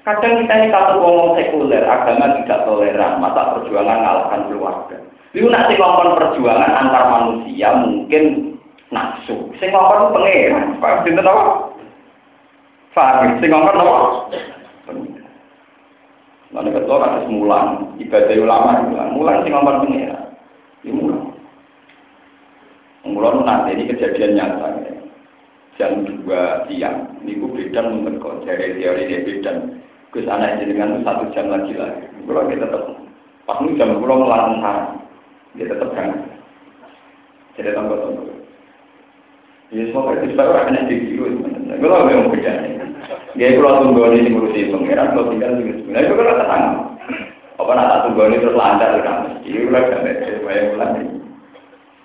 [0.03, 4.97] Kadang kita ini kalau ngomong sekuler, agama tidak toleran, masa perjuangan ngalahkan keluarga.
[5.31, 8.55] Itu nanti ngomong perjuangan antar manusia mungkin
[8.91, 9.47] nafsu.
[9.63, 10.11] Sing ngomong
[10.83, 11.71] Pak Sinten apa?
[12.91, 13.95] Faham, sing ngomong apa?
[16.51, 20.35] Lalu ketua kan mulan, ibadah ulama mulan, mulan sing ngomong pengeran.
[20.83, 21.21] Ini mulan.
[23.07, 24.67] Mulan nanti ini kejadian nyata.
[24.83, 24.93] Ya.
[25.79, 29.51] Jam 2 siang, ini beda menurut dari teori dia beda.
[30.11, 32.03] Gus anak jenengan satu jam lagi lagi.
[32.27, 32.99] Kalau kita tetap
[33.47, 34.59] pas ini jam pulau melarang
[35.55, 36.19] dia tetap jangan.
[37.59, 38.25] Jadi tambah tambah.
[39.71, 41.47] Ya semua itu baru akan jadi dulu.
[41.79, 42.53] Kalau memang beda.
[43.39, 45.91] Dia kalau tunggu ini ngurusi pangeran, kalau tinggal di sini.
[45.91, 46.65] Nah itu kalau tenang.
[47.55, 49.39] Apa nak tunggu ini terus lancar kan?
[49.47, 49.99] Iya udah kan?
[50.43, 51.15] Banyak bulan ini.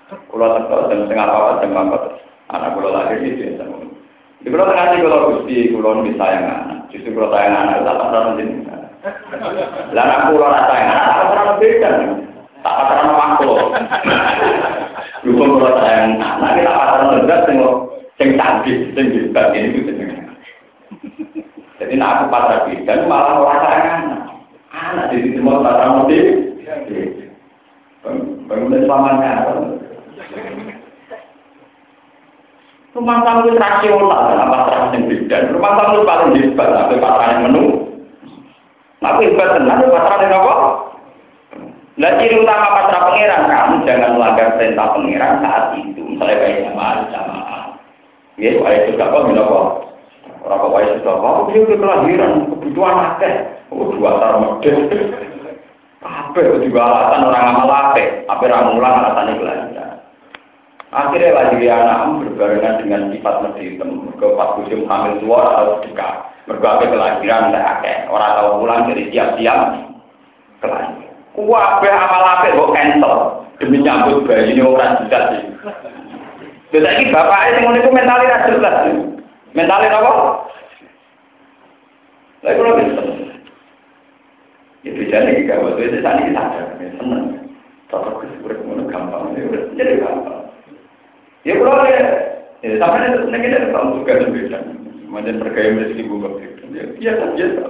[0.06, 1.98] Kalau tetap jam setengah apa jam apa
[2.54, 3.82] anak kalau lagi itu ya sama.
[4.38, 6.78] Di kalau tengah sih kalau gusti kalau bisa yang anak.
[6.94, 8.80] Justru kalau sayang anak, tak pacaran jenengan.
[9.90, 11.90] Lah aku kalau sayang anak, pacaran beda.
[12.66, 13.70] Tak pacaran maklo.
[15.22, 17.56] Dukung kalau anak, kita pacaran berat, sing
[18.18, 20.34] sing canggih, sing hebat ini itu jenengan.
[21.78, 24.20] Jadi nak aku pacaran beda, malah orang sayang anak.
[24.74, 26.26] Anak di sini mau pacaran mobil.
[28.50, 29.30] Bangunan selamanya.
[32.98, 34.10] Rumah tangga rasional,
[34.42, 35.36] apa terang yang beda.
[35.54, 37.64] Rumah tangga paling hebat, tapi pasangan menu.
[38.98, 40.85] Tapi hebat tenang, pasangan yang apa?
[41.96, 46.00] Nah, ciri utama pasrah pangeran, kamu jangan melanggar perintah pangeran saat itu.
[46.04, 47.64] Misalnya kayak jamaah, jamaah.
[48.36, 49.66] Ya, kayak sudah kok, bila kok.
[50.44, 53.34] Orang kok kayak sudah kok, dia udah kelahiran, kebutuhan akeh.
[53.72, 54.76] Oh, dua tar model.
[56.04, 58.04] Apa juga alasan orang amal apa?
[58.28, 59.90] Apa orang mulang alasan kelahiran.
[60.92, 64.12] Akhirnya lagi anak berbarengan dengan sifat mesti hitam.
[64.20, 66.28] Ke pas musim hamil tua harus dekat.
[66.44, 68.04] Berbagai kelahiran tidak.
[68.12, 69.60] Orang tahu pulang dari siap-siap
[70.60, 71.05] kelahiran.
[71.36, 73.14] Wabe amal apa kok cancel
[73.60, 75.44] demi nyambut bayi ini orang bisa sih.
[76.72, 78.76] Jadi ini bapaknya yang itu mentalnya jelas.
[79.52, 80.12] Mentalnya apa?
[82.40, 83.02] Lagi kalau bisa.
[84.84, 87.24] Ya bicara lagi kalau itu saat ini sadar, seneng.
[87.86, 89.30] Tetap kesulitan gampang,
[89.78, 90.50] jadi gampang.
[91.46, 92.02] Ya kalau ya,
[92.66, 94.58] ya sampai itu nanti kita tahu juga beda.
[95.06, 97.62] Macam bergaya rezeki buka itu, ya biasa biasa.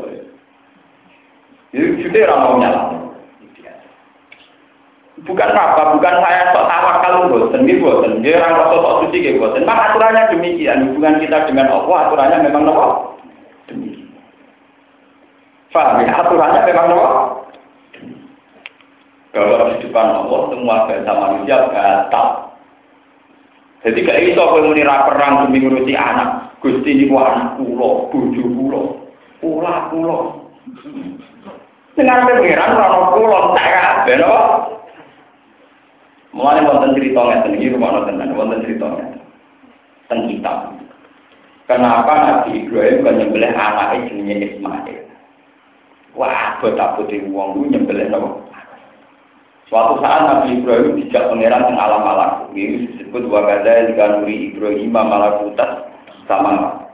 [1.76, 2.95] Itu sudah mau nyala.
[5.24, 8.20] Bukan apa, bukan saya sok tawakal bosen, ini bosen.
[8.20, 9.64] Dia orang rasa sok suci kayak bosen.
[9.64, 10.92] Maka aturannya demikian.
[10.92, 12.86] Hubungan kita dengan Allah, aturannya memang nopo.
[13.64, 14.12] Demikian.
[15.72, 16.12] Faham ya?
[16.20, 17.08] Aturannya memang nopo.
[19.32, 22.28] Bahwa di depan Allah, semua bahasa manusia batal.
[23.84, 26.60] Jadi gak iso kowe muni ra perang demi ngurusi anak.
[26.60, 28.82] Gusti niku anak bojo kula.
[29.40, 30.18] Kula kula.
[31.96, 34.16] Sing arepe pengiran ora ono kula tak kabeh
[36.36, 36.44] no.
[36.44, 39.20] Mulane wonten cerita ngeten iki rumah tenan, wonten cerita ngeten.
[40.12, 40.76] Teng kitab.
[41.66, 45.02] Kenapa Nabi Ibrahim kan nyembelih anaknya jenenge Ismail?
[46.14, 48.46] Wah, betapa di wong lu nyembelih nopo?
[49.66, 52.54] Suatu saat Nabi Ibrahim dijak pangeran teng alam malakut.
[52.54, 55.90] Ini disebut wakada jika nuri Ibrahim malakutas
[56.30, 56.85] sama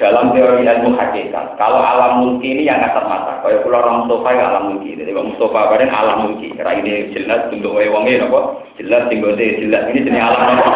[0.00, 1.60] dalam teori ilmu hakikat.
[1.60, 3.44] Kalau alam mulki ini yang kasat mata.
[3.44, 4.96] Kalau pulau orang Mustafa yang alam mulki.
[4.96, 6.48] Jadi Bang Mustafa kemarin alam mulki.
[6.56, 8.40] Karena ini jelas untuk wongnya apa?
[8.80, 10.70] Jelas tinggal jelas ini jenis alam apa?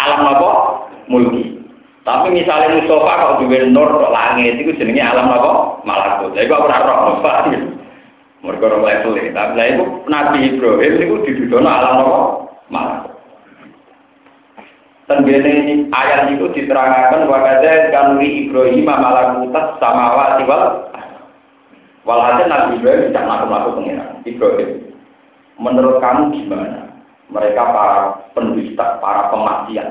[0.00, 0.50] Alam apa?
[1.12, 1.44] Mulki.
[2.08, 5.84] Tapi misalnya Mustafa kalau juga nur langit itu jenisnya alam apa?
[5.84, 6.32] Malakut.
[6.32, 7.20] Jadi aku pernah roh.
[8.38, 9.30] Mereka orang level ini.
[9.34, 12.47] Tapi saya itu Nabi Ibrahim itu didudono alam apa?
[15.08, 20.84] Ini ayat itu diterangkan wakadah kanuri Ibrahim malakutas sama wal
[22.04, 24.70] walhasil Nabi Ibrahim tidak melakukan pengiran Ibrahim.
[25.56, 26.92] Menurut kamu gimana?
[27.28, 27.98] Mereka para
[28.36, 29.88] pendusta, para pemaksiat.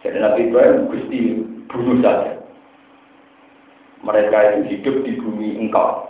[0.00, 1.18] Jadi Nabi Ibrahim gusti
[1.68, 2.32] bunuh saja.
[4.04, 6.08] Mereka itu hidup di bumi engkau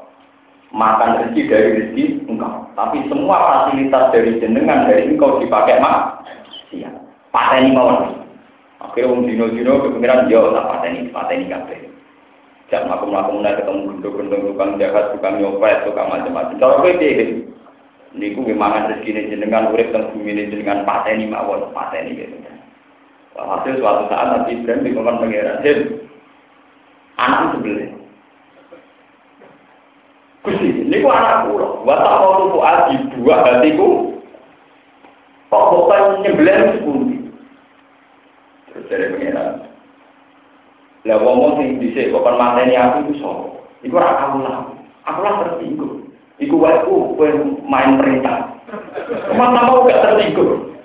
[0.71, 2.69] makan rezeki dari rezeki engkau.
[2.77, 6.23] Tapi semua fasilitas dari jenengan dari engkau dipakai mak.
[6.71, 7.08] Iya.
[7.31, 8.25] Pateni mawon.
[8.79, 11.81] Akhirnya wong dino-dino kepikiran yo tak pateni pateni kabeh.
[12.69, 16.61] Jak aku mlaku mulai ketemu gendong-gendong tukang jahat, tukang nyopet, tukang macam-macam.
[16.61, 17.49] Cara kowe piye?
[18.13, 22.37] Niku mangan rezeki jenengan urip teng bumi jenengan pateni mawon, pateni gitu.
[23.39, 25.63] Hasil suatu saat nanti Ibrahim dikongkon pangeran,
[27.23, 27.99] anak sebelah
[30.43, 31.83] Gusti, ini ku anak kula.
[31.83, 33.89] Wa tak mau tuku aji dua hatiku.
[35.51, 36.79] Kok bukan nyembelih.
[38.87, 39.67] Dari pengiran.
[41.07, 43.45] Lah ngomong sing dhisik kok mateni aku iku sapa?
[43.83, 44.59] Iku ora kaulah.
[45.09, 46.11] Aku lah tersinggung.
[46.39, 47.31] Iku wae
[47.67, 48.55] main perintah.
[49.35, 50.79] Masa mau gak tersinggung.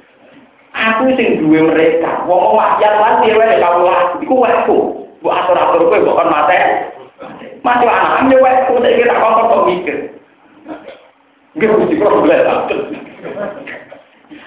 [0.73, 2.25] Aku sing duwe mereka.
[2.25, 4.17] Wong wakyat lan dhewe kaulah.
[4.21, 4.57] Iku wae.
[5.23, 6.59] Bu atur-atur kowe kok kon mate.
[7.63, 9.97] Mati anak yo wae ku tak kok kok mikir.
[11.53, 12.43] Nggih mesti problem.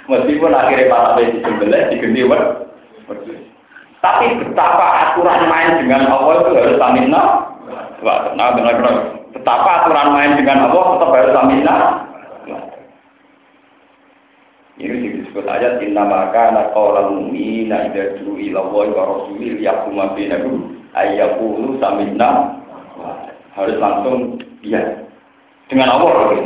[0.06, 2.22] Meskipun akhirnya para besi sembelih diganti
[4.02, 7.22] Tapi betapa aturan main dengan Allah itu harus stamina.
[8.04, 8.96] Wah, nah benar-benar.
[9.34, 11.76] Betapa aturan main dengan Allah tetap harus stamina.
[14.76, 20.76] Ini disebut ayat inna maka naqala mu'mina idza du'u ila Allah wa rasulih yaquma bainahum
[20.92, 22.60] ayyaqulu samina
[23.56, 25.00] harus langsung iya
[25.72, 26.36] dengan Allah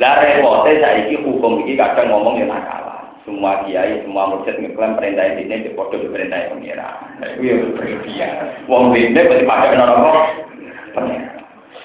[0.00, 2.89] lah repote saiki hukum ini kadang ngomong yang nakal
[3.28, 6.88] semua kiai, semua mursyid ngeklaim perintah ini di foto di perintah pengira.
[7.20, 8.32] Nah, itu yang berlebihan.
[8.64, 10.10] Wong ini pasti nopo
[10.96, 11.28] pengira.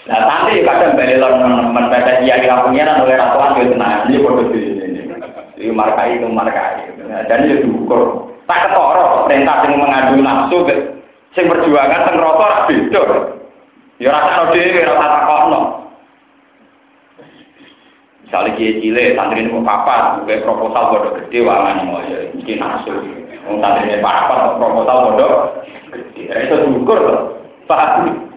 [0.06, 4.08] Nah, nanti kadang balik teman-teman pada kiai pengira oleh ratuan itu tenang.
[4.08, 5.02] Ini foto di sini.
[5.60, 6.92] Ini markai itu markai.
[7.28, 8.32] Dan ini diukur.
[8.46, 10.58] Tak ketoro perintah yang mengadu nafsu,
[11.34, 13.04] sing perjuangan teng rata beda.
[13.98, 15.62] Ya rasa dhewe, rasa takokno.
[18.36, 22.60] Misalnya dia cilik, santri ini mau papat, gue proposal bodoh gede, wangan mau ya, mungkin
[22.60, 22.92] nasu.
[23.48, 25.32] Mau santri ini papat, proposal bodoh
[25.88, 26.36] gede.
[26.44, 27.20] Itu diukur loh,
[27.64, 28.28] paham?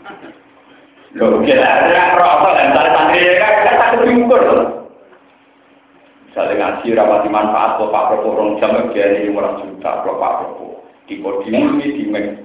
[1.19, 4.63] Loh, kira ada proposal, dan misalnya santri ini kan, kan tak diukur loh.
[6.31, 10.35] Misalnya ngaji rapati manfaat, kalau Pak Propo rong jam, dia ini lima juta, kalau Pak
[10.39, 10.67] Propo.
[11.11, 12.05] Di podium ini, di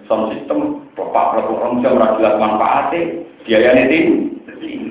[0.10, 4.34] sound system, kalau Pak Propo rong jam, rajulat manfaatnya, biaya ini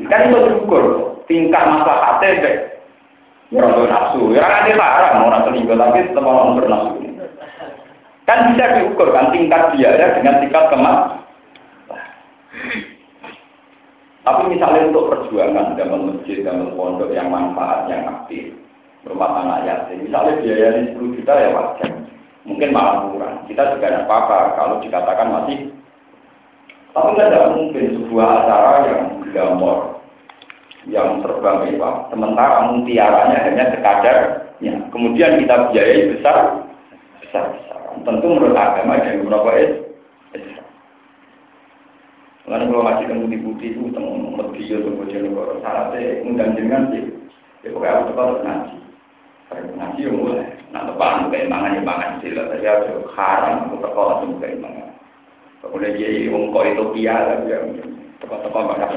[0.06, 2.28] Kan itu diukur tingkat masalah hati
[3.52, 7.04] Orang nafsu, ya kan ini larang orang selingkuh, tapi tetap orang bernafsu.
[8.24, 11.20] Kan bisa diukur kan tingkat biaya dengan tingkat kemas.
[14.24, 18.56] Tapi misalnya untuk perjuangan dalam masjid, dalam pondok yang manfaat, yang aktif,
[19.04, 21.90] rumah tangga yatim, misalnya biayanya 10 juta ya wajar.
[22.48, 23.36] Mungkin malah kurang.
[23.52, 25.58] Kita juga ada apa-apa kalau dikatakan masih.
[26.96, 30.01] Tapi tidak mungkin sebuah acara yang gambar
[30.90, 34.74] yang terbang mewah, sementara mutiaranya hanya sekadarnya.
[34.90, 36.66] Kemudian kita biayai besar,
[37.22, 37.78] besar besar.
[38.02, 39.72] Tentu menurut agama dan beberapa es,
[42.42, 47.06] Karena kalau masih temu di putih itu, temu mediyo temu jenegoro, syaratnya undang jenengan sih.
[47.62, 48.76] Ya pokoknya aku tetap ngaji.
[49.46, 50.46] Karena ngaji yang mulai.
[50.74, 54.90] Nah tepan kayak mangan yang mangan sila, tapi aku haram aku teko langsung kayak mangan.
[55.62, 57.58] Kemudian jadi wong kok itu piala ya.
[58.32, 58.88] Teko-teko bakal.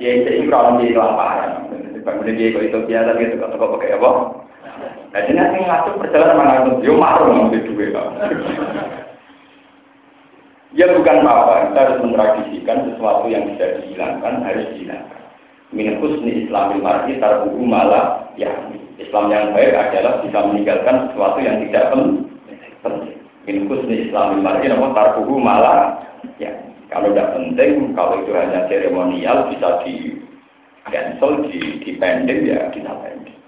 [0.00, 1.68] Ya itu ikram di lapangan.
[2.00, 4.10] Kemudian dia itu biasa gitu teko pakai apa?
[5.12, 8.02] Nah jadi nanti ngatur perjalanan mana itu dia marah di dua.
[10.74, 15.22] Ya bukan apa, kita harus mentradisikan sesuatu yang bisa dihilangkan harus dihilangkan.
[15.70, 18.50] Min husni islamil mar'i tarbuhu malah ya
[18.98, 21.94] Islam yang baik adalah bisa meninggalkan sesuatu yang tidak
[22.82, 23.23] penting.
[23.44, 26.00] Min husni islamil mar'i nama tarbuhu malah
[26.40, 26.50] Ya,
[26.88, 30.18] kalau tidak penting, kalau itu hanya seremonial bisa di
[30.88, 33.38] cancel, di, di pending ya kita pending.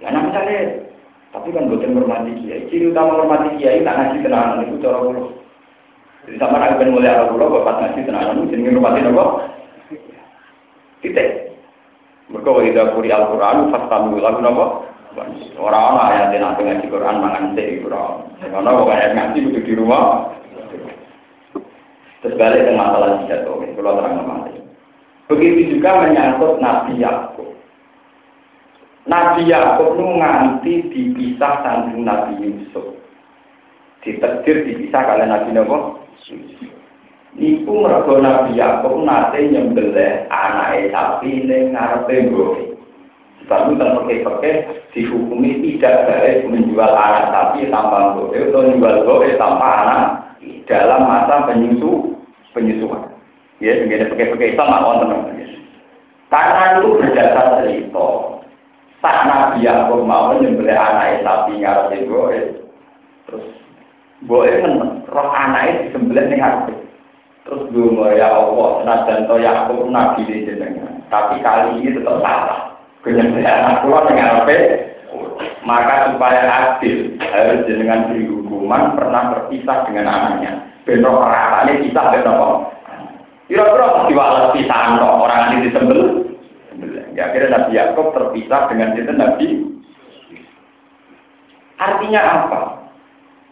[0.00, 0.86] Ya nah misalnya,
[1.34, 2.68] tapi kan bukan hormati kiai.
[2.70, 5.22] Ciri utama hormati kiai tak ngaji tenanan itu cara dulu.
[6.26, 9.24] Jadi sama nak ben mulai arah dulu, bapak ngaji tenanan itu jadi hormati apa?
[11.04, 11.30] Titik.
[12.26, 14.42] Mereka wajib kuri Al-Quran, fastamu lagu
[15.56, 18.14] Orang-orang ayat yang nanti ngaji Quran mangan sih Quran.
[18.44, 20.36] Karena orang ngaji itu di rumah,
[22.24, 24.50] Terus balik ke masalah jihad, oke, kalau terang.
[25.30, 27.54] Begitu juga menyangkut Nabi Yakub.
[29.06, 32.98] Nabi Yakub itu nganti dipisah sandung Nabi Yusuf.
[34.02, 35.78] Ditekdir dipisah kalian Nabi Nabi
[37.36, 42.65] Niku mergo Nabi Yakub nate nyembelih anake sapi ning ngarepe mbok.
[43.46, 44.52] Sebab itu pakai-pakai
[44.90, 50.02] dihukumi tidak baik menjual anak sapi tanpa mbok atau menjual mbok tanpa anak
[50.66, 52.18] dalam masa penyusu
[52.50, 53.06] penyusuan.
[53.62, 55.10] Ya, segini pakai-pakai Islam nggak wonten
[56.26, 58.08] Karena itu berdasar cerita.
[58.98, 62.18] Saat Nabi Yakub mau menyembelih anak sapi ngarep itu,
[63.30, 63.46] terus
[64.26, 64.74] boleh kan
[65.06, 66.74] roh anaknya disembelih ngarep.
[67.46, 70.98] Terus dulu ya Allah, senajan to Yakub Nabi di jenengan.
[71.06, 72.75] Tapi kali ini tetap salah.
[73.06, 74.58] Anak kula ning ngarepe
[75.66, 80.52] maka supaya adil harus jenengan diri hukuman pernah terpisah dengan anaknya.
[80.86, 82.70] Benro peratane kita benro
[83.46, 86.02] Kira-kira pasti walau pisahan orang ini disembel.
[87.14, 89.46] Ya akhirnya Nabi Yakub terpisah dengan itu Nabi.
[91.78, 92.60] Artinya apa?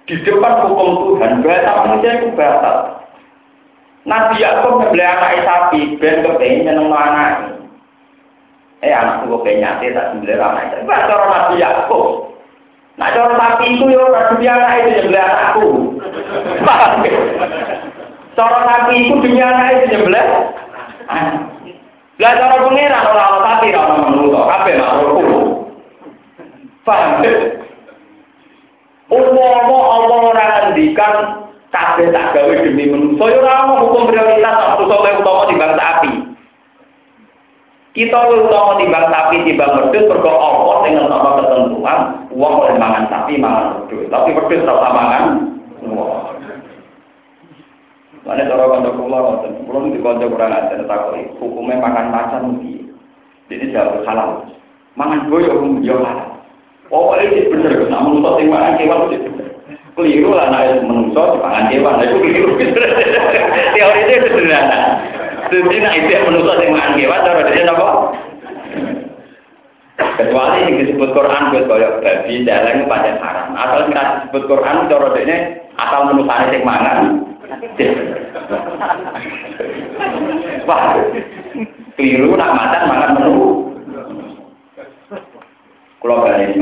[0.05, 3.07] Di depan hukum Tuhan, bahasa manusia itu batal.
[4.05, 7.54] Nabi Yakub membeli anak sapi, ben kepengen nyeneng anak.
[8.85, 10.77] Eh anak gue pengen nyate tak sembelih anak itu.
[10.85, 12.35] Enggak cara Nabi Yakub.
[12.95, 15.69] Nah cara sapi itu ya ora demi anak itu nyembelih anakku.
[18.39, 20.27] Cara sapi itu demi anak itu nyembelih.
[22.23, 25.19] Lah cara pengiran ora ana sapi ora ana menungso, kabeh makhluk.
[26.85, 27.25] Paham?
[29.11, 31.15] Umpama Allah ora ngendikan
[31.75, 36.11] kabeh tak gawe demi manusa, ya ora hukum prioritas manusa kaya utama dibanding sapi.
[37.95, 41.99] Kita lu utama timbang sapi timbang wedhus mergo Allah sing ngetokno ketentuan
[42.35, 44.11] wong oleh mangan sapi mangan wedhus.
[44.11, 45.25] Tapi wedhus ora mangan
[48.25, 52.89] Mana cara kanca kula ngoten, kula di kanca kurang ajar takoki, hukumnya makan macan iki.
[53.53, 54.49] Jadi jauh halal.
[54.97, 56.41] Mangan boyo yo halal.
[56.89, 59.49] Oh, ini bener, nak menusuk sing mangan kewan bener.
[59.93, 62.51] Keliru lah nek menusuk dipangan kewan, itu keliru.
[63.77, 64.81] Teori itu sederhana.
[65.51, 67.89] Jadi nak itu menusuk sing mangan kewan, cara dia apa?
[69.95, 73.49] Kecuali yang disebut Quran buat koyok babi, dalang pada haram.
[73.55, 75.37] Asal kita disebut Quran, cara dia
[75.77, 77.01] asal menusuk sing mangan,
[80.65, 80.97] Wah,
[81.95, 83.37] keliru nak makan makan menu.
[86.01, 86.57] Kalau balik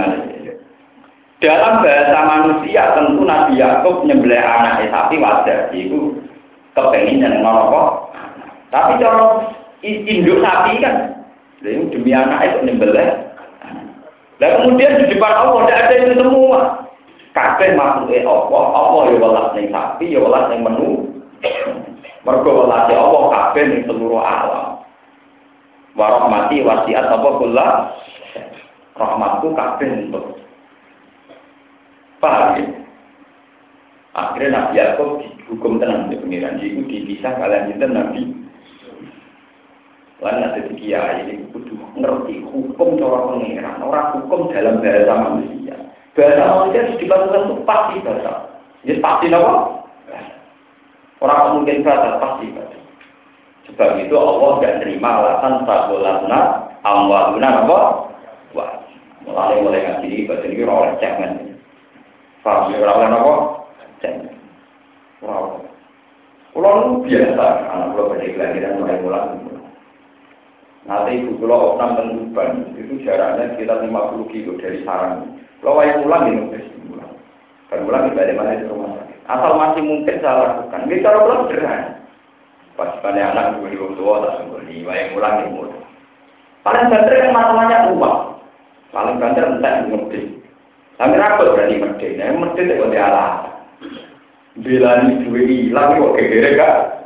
[1.42, 6.14] Dalam bahasa manusia tentu Nabi Yakub nyembelih anak sapi wajar itu
[6.78, 8.11] kepengen yang kok.
[8.72, 9.52] Tapi kalau
[9.84, 11.12] induk sapi kan,
[11.60, 13.28] demi anak itu nyembelih.
[14.40, 16.60] Dan kemudian di depan Allah tidak ada itu semua.
[17.32, 21.20] Kabeh makhluk Allah, Allah ya welas ning sapi, ya welas ning menu.
[22.24, 24.82] Mergo welas Allah kabeh ning seluruh alam.
[25.92, 27.68] Wa rahmati wasiat apa kula
[28.96, 30.40] rahmatku kabeh untuk.
[32.18, 32.64] Paham ya?
[34.12, 36.60] Akhirnya Nabi Yakub dihukum tenang di pengiran.
[36.60, 38.22] Itu dipisah kalian itu Nabi.
[40.22, 43.82] Lalu ada kiai ini kudu ngerti hukum cara pengiran.
[43.82, 45.74] Orang hukum dalam bahasa manusia.
[46.14, 48.32] Bahasa manusia harus dilakukan itu pasti bahasa.
[48.86, 49.54] Ini pasti apa?
[51.18, 52.78] Orang mungkin bahasa pasti bahasa.
[53.66, 56.38] Sebab itu Allah tidak terima alasan sabolatna
[56.86, 57.78] amwaluna apa?
[58.54, 58.72] Wah,
[59.26, 61.32] mulai mulai ngaji ini bahasa ini orang jangan.
[62.46, 63.34] Paham ya orang apa?
[63.98, 64.34] Jangan.
[65.26, 65.66] Orang.
[66.52, 69.61] Kalau biasa, anak kalau pada kelahiran mulai mulai.
[70.82, 75.38] Nanti ibu kalau enam tentuban itu jaraknya sekitar 50 kilo dari sarang.
[75.62, 77.12] Kalau wayang pulang ini mungkin pulang.
[77.70, 79.18] Kan pulang di mana di rumah sakit.
[79.30, 80.82] Asal masih mungkin saya lakukan.
[80.90, 81.88] Ini cara pulang sederhana.
[82.74, 84.82] Pas pada anak gue di tua tak sembunyi.
[84.82, 85.82] Wayang pulang ini mudah.
[86.66, 88.18] Paling banter kan masalahnya uang.
[88.90, 90.20] Paling banter entah ngerti.
[90.98, 92.14] Tapi rapat berani merdek.
[92.14, 93.30] Nah, itu dia alah.
[94.62, 97.01] Bila ini duit hilang kok kira gak?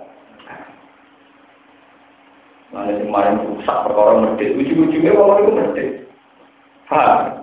[2.77, 4.53] Nah, kemarin rusak perkara merdek.
[4.53, 5.89] Ujung-ujungnya orang itu merdek.
[6.93, 7.41] Paham?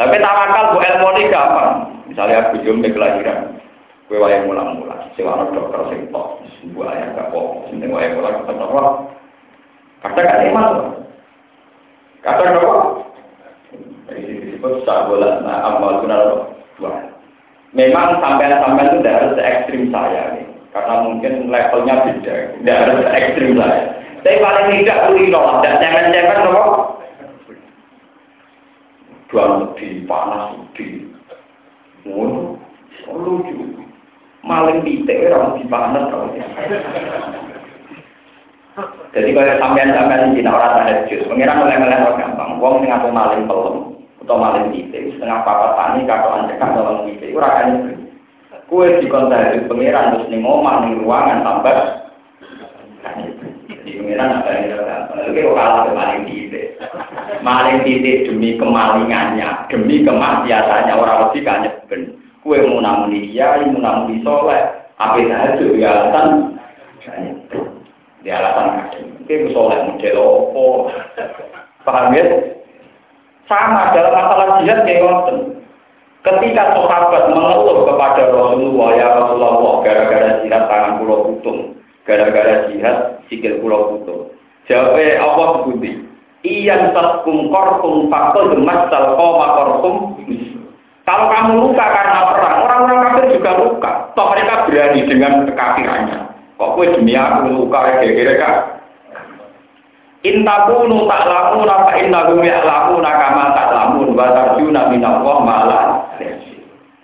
[0.00, 1.76] Tapi tawakal bu ilmu ini gampang.
[2.08, 3.60] Misalnya aku jom kelahiran,
[4.08, 5.04] gue wayang mulang-mulang.
[5.14, 8.82] Sewana dokter sing tok, sebuah ayah gak kok, sing wayang mulang ketemu apa?
[10.02, 10.88] Kata gak iman loh.
[12.24, 12.76] Kata apa?
[14.04, 16.16] Dari sini disebut sabola, nah amal guna
[16.76, 16.92] dua.
[17.72, 23.52] Memang sampai-sampai itu tidak harus ekstrim saya nih, karena mungkin levelnya beda, tidak harus ekstrim
[23.58, 24.03] saya.
[24.24, 26.62] Tapi paling tidak kulino, dan cemen-cemen apa?
[29.28, 31.12] Jual lebih panas lebih.
[32.08, 32.56] Ngono,
[33.12, 33.84] lucu.
[34.44, 36.28] Maling pitik orang di panas kalau
[39.12, 42.50] Jadi kalau sampean-sampean di orang ada jus, pengiran mulai-mulai orang gampang.
[42.60, 43.76] Wong sing atau maling pelem
[44.24, 47.68] atau maling pitik, setengah papat tani kado ancekan dalam pitik, ora kan
[48.64, 51.76] Kue di kontak pengiran terus omah ning ruangan tambah.
[53.84, 54.82] Di pengiran ada yang
[55.14, 56.74] Lalu kita kalah maling pitik
[57.44, 62.02] maling titik demi kemalingannya, demi kemaksiatannya orang lebih kan ben.
[62.40, 64.60] Kue mau namun dia, mau namun soleh,
[65.00, 66.52] apa itu di alasan,
[68.20, 69.04] di alasan kasih.
[69.24, 70.92] Kue soleh model opo,
[71.88, 72.24] paham ya?
[73.48, 75.36] Sama dalam masalah jihad kayak ngoten.
[76.24, 81.76] Ketika sahabat mengeluh kepada Rasulullah, ya Rasulullah, gara-gara jihad tangan pulau putung,
[82.08, 84.32] gara-gara jihad sikil pulau putung.
[84.64, 86.04] Jawabnya Allah sebuti,
[86.44, 89.96] Iyan taskum korkum fakul gemas salkoma korkum.
[91.04, 93.92] Kalau kamu luka karena perang, orang-orang kafir juga luka.
[94.16, 96.18] Toh mereka berani dengan kekafirannya.
[96.56, 98.56] Kok gue demi aku luka ya kira-kira kak?
[100.24, 105.84] Intakunu tak lamun apa intakum ya lamun nakama tak lamun wa tarjuna minallah malah.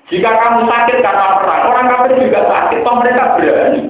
[0.08, 3.89] Jika kamu sakit karena perang, orang kafir juga sakit, toh mereka berani.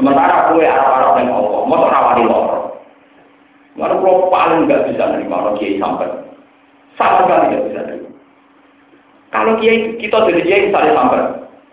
[0.00, 2.72] Sementara kue arah-arah yang Allah, mau rawani lor.
[3.76, 6.08] Mana kalau paling nggak bisa nerima orang kiai sampai,
[6.96, 8.08] sama sekali nggak bisa nerima.
[9.28, 11.20] Kalau kiai kita jadi kiai misalnya sampai,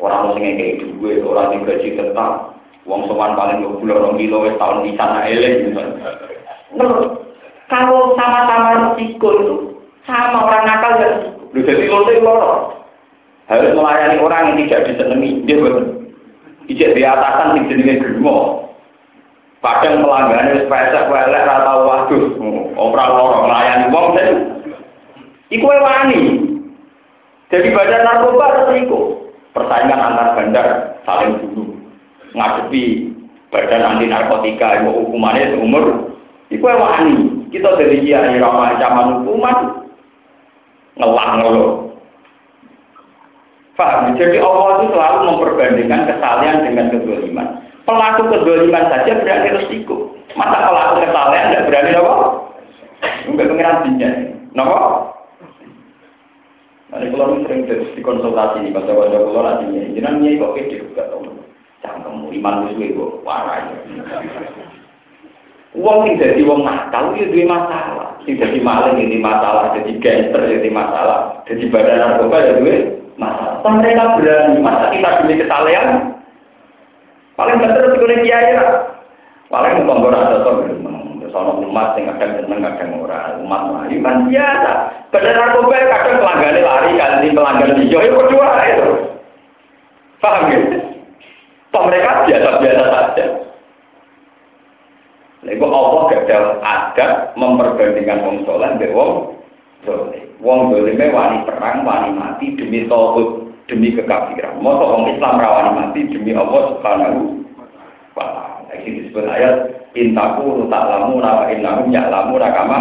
[0.03, 2.51] orang mau kayak gue, orang yang gaji tetap,
[2.84, 6.11] uang sowan paling dua puluh orang kilo, tahun di sana misalnya.
[7.71, 9.55] Kalau sama-sama risiko itu,
[10.03, 11.09] sama orang nakal ya,
[11.55, 11.88] lu jadi
[12.19, 12.75] lo
[13.47, 15.47] harus melayani orang yang tidak disenangi.
[15.47, 15.97] Dia betul.
[16.68, 18.68] Ijek di atasan sing jenenge germo.
[19.63, 22.24] Padang pelanggan wis pesek elek ra tau waduh.
[22.78, 24.30] Ora loro melayani wong ten.
[25.47, 26.22] Iku wani.
[27.47, 28.99] Jadi badan narkoba harus iku.
[29.55, 30.68] Persaingan antar bandar
[31.07, 31.72] saling bunuh.
[32.36, 33.15] Ngadepi
[33.49, 36.11] badan anti narkotika yang hukumannya seumur.
[36.51, 37.47] Iku wani.
[37.47, 39.57] Kita dari kiai ramah ancaman hukuman
[40.99, 41.72] ngelang ngeluh.
[43.78, 44.17] Paham?
[44.17, 47.47] Jadi Allah itu selalu memperbandingkan kesalahan dengan kedoliman.
[47.86, 50.17] Pelaku kedoliman saja berani resiko.
[50.34, 52.13] Masa pelaku kesalahan tidak berani apa?
[53.30, 54.09] Enggak pengiran dinya.
[54.49, 54.78] Kenapa?
[56.89, 61.03] Nanti kalau sering di konsultasi nih, baca baca kalau nantinya, jangan nyai kok pede juga
[61.13, 61.30] tahu.
[61.86, 63.69] Jangan iman musuh itu warai.
[65.78, 68.09] Uang yang jadi uang nakal itu dua masalah.
[68.25, 72.75] Sing jadi maling ini masalah, jadi gangster jadi masalah, jadi badan narkoba ya dua
[73.18, 76.13] Masa mereka berani, masa kita demi kesalahan?
[77.34, 78.97] Paling betul itu kuning kiai lah.
[79.49, 80.65] Paling mau konggor ada tuh,
[81.38, 84.72] soal umat yang kadang seneng kadang ora umat melayu kan biasa.
[85.13, 88.89] Kadang narkoba kadang pelanggan lari ganti pelanggan hijau itu kedua itu.
[90.18, 90.59] Paham ya?
[91.70, 93.26] Toh mereka biasa-biasa saja.
[95.45, 97.07] Lalu Allah gak ada
[97.38, 99.11] memperbandingkan wong soleh dengan wong
[99.88, 100.28] soleh.
[100.44, 104.60] Wong dolime wani perang, wani mati demi tauhid, demi kekafiran.
[104.60, 107.20] Masa wong Islam rawani mati demi Allah Subhanahu
[108.14, 108.70] wa taala.
[108.76, 109.56] Iki disebut ayat
[109.96, 112.80] intaku lamu wa innahum ya'lamu kama.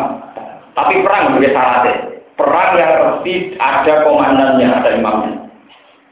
[0.75, 1.95] Tapi perang sebagai syaratnya.
[2.37, 5.49] Perang yang pasti ada komandannya, ada imamnya.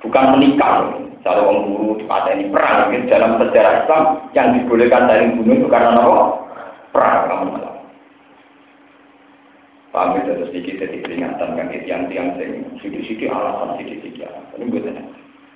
[0.01, 0.89] Bukan menikah.
[1.25, 2.05] Kalau orang guru di
[2.37, 4.03] ini perang, ini dalam sejarah Islam
[4.37, 6.21] yang dibolehkan dari bunuh itu karena apa?
[6.93, 7.74] Perang kamu malam.
[9.95, 14.91] Paham itu terus sedikit jadi peringatan kan tiang-tiang sing sidik-sidik alasan sidik-sidik alasan ini betul.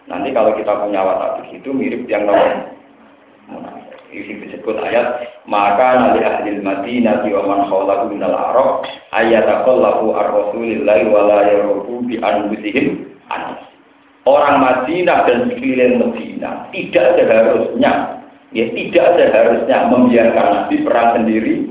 [0.07, 2.71] Nanti kalau kita punya watak begitu mirip tiang lawan.
[4.15, 11.11] Isi disebut ayat maka nanti ahli Madinah wa man khawlahu minal arab ayat aqallahu ar-rasulillahi
[11.11, 11.41] wa la
[12.07, 13.61] bi anfusihim anis.
[14.23, 18.23] Orang Madinah dan sekeliling Madinah tidak seharusnya
[18.57, 21.68] ya tidak seharusnya membiarkan Nabi perang sendiri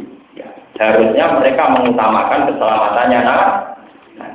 [0.77, 3.49] Harusnya mereka mengutamakan keselamatannya nah.
[4.21, 4.31] nah.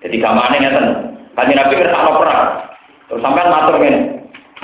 [0.00, 0.86] Jadi gamane ngeten.
[1.36, 2.42] Kanjeng Nabi kersakno perang.
[3.08, 4.00] Terus sampean matur ngene.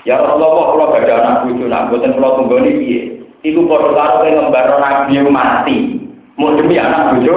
[0.08, 3.00] Ya Rasulullah kula badhe anak bojo nak kula tunggoni piye.
[3.44, 5.76] Iku padha karo ngembarno Nabi mati.
[6.40, 7.36] Mau demi anak bojo.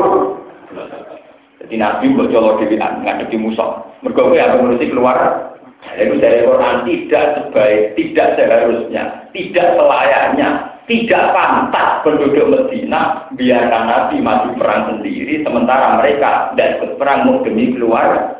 [1.59, 3.83] Jadi Nabi mbok colo dhewean ngadepi musuh.
[4.03, 5.51] Mergo kowe ngurusi keluar
[5.95, 9.03] itu dari Quran tidak sebaik, tidak seharusnya,
[9.35, 17.23] tidak selayaknya tidak pantas penduduk Medina biarkan Nabi mati perang sendiri sementara mereka tidak perang
[17.23, 18.35] mau demi keluar.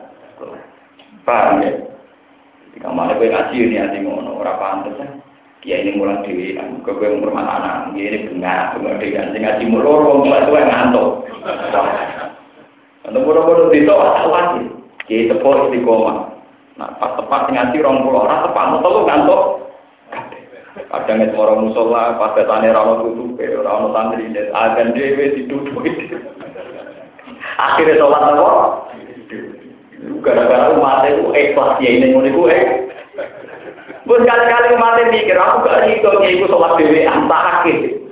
[1.23, 1.71] Paham ya?
[2.75, 5.07] Jika mana gue ngaji ini hati ngono, ora pantas ya.
[5.63, 9.63] Kia ini mulai dewi, ke gue rumah anak, dia ini bunga, bunga dewi, anjing ngaji
[9.71, 11.23] mulur, mulai tua ngantuk.
[13.07, 14.67] Untuk bodoh-bodoh itu asal lagi,
[15.07, 16.35] kia tepuk istiqomah.
[16.75, 19.41] Nah, pas tepat ngaji rong pulau, orang tepat, mau ngantuk,
[20.73, 25.85] Kadang itu orang musola, pas betane rano tutup, rano santri, akan dewe ditutup.
[27.61, 28.49] Akhirnya sholat apa?
[30.25, 32.89] Gara-gara umat itu ikhlas ya ini ngono iku eh.
[34.03, 38.03] Bun kali-kali umat mikir aku gak iso iku sholat dewe antah akhir.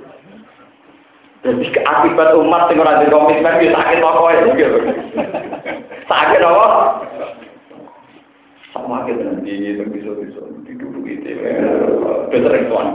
[1.42, 4.34] Jadi akibat umat sing ora komitmen ya sakit pokoke.
[6.06, 6.68] Sakit apa?
[8.72, 12.88] Sama kita nanti itu bisa bisa duduk itu udah sering tuan.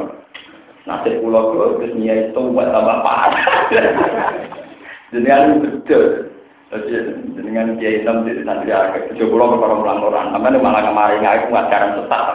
[0.88, 3.44] Nasib pulau itu terus niat itu buat tambah parah
[5.12, 6.32] jadi anu betul
[7.36, 11.52] dengan kiai hitam di nanti agak tujuh pulau berkorong pulang orang namanya malah kemarin aku
[11.52, 12.28] ngajaran sesat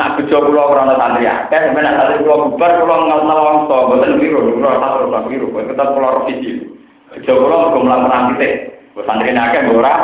[0.00, 4.16] Nah, bejo kula ora ana santri sampeyan nek santri kula bubar kula ngalal wangsa, mboten
[4.16, 6.52] biru, kula ora ora biru, kita kula revisi.
[7.12, 8.52] Bejo kula mergo mulang menang titik.
[9.04, 9.94] Santri akeh ora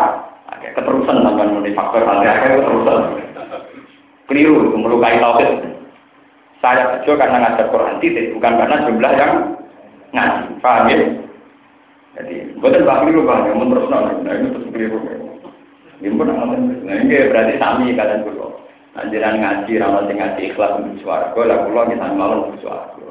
[0.63, 3.01] keterusan sampai muni faktor ada keterusan
[4.27, 5.77] keliru melukai tauhid
[6.65, 9.33] saya bejo karena ngajar Quran titik bukan karena jumlah yang
[10.11, 10.99] ngaji paham ya
[12.17, 14.99] jadi bukan bah keliru bang yang terus nah itu terus keliru
[15.97, 16.85] Ini pun ngoten.
[16.85, 18.53] Nah, ini berarti sami kalian kula.
[19.01, 23.09] Anjuran ngaji ramal sing ngaji ikhlas untuk swarga, lah kula nggih sami mawon untuk swarga.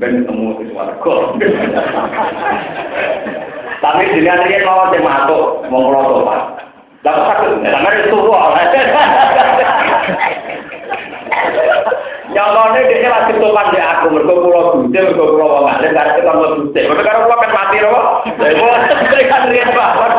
[0.00, 1.14] Ben ketemu ke swarga.
[3.84, 6.40] Tapi riyen mawon sing matuk wong kula tobat.
[7.04, 8.16] Lah sakit, sampeyan itu
[12.32, 16.32] Nyongone dia lagi topan di aku, mereka pulau bute, mereka pulau wong alim, karena kita
[16.32, 16.80] mau bute.
[16.80, 18.24] Mereka karena pulau kan mati loh.
[19.28, 20.10] Kan rian banget.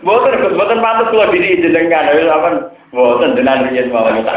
[0.00, 2.72] Boten, boten pantas kalau diri jenengan, tapi apa?
[2.88, 4.32] Boten dengan rian mau kita.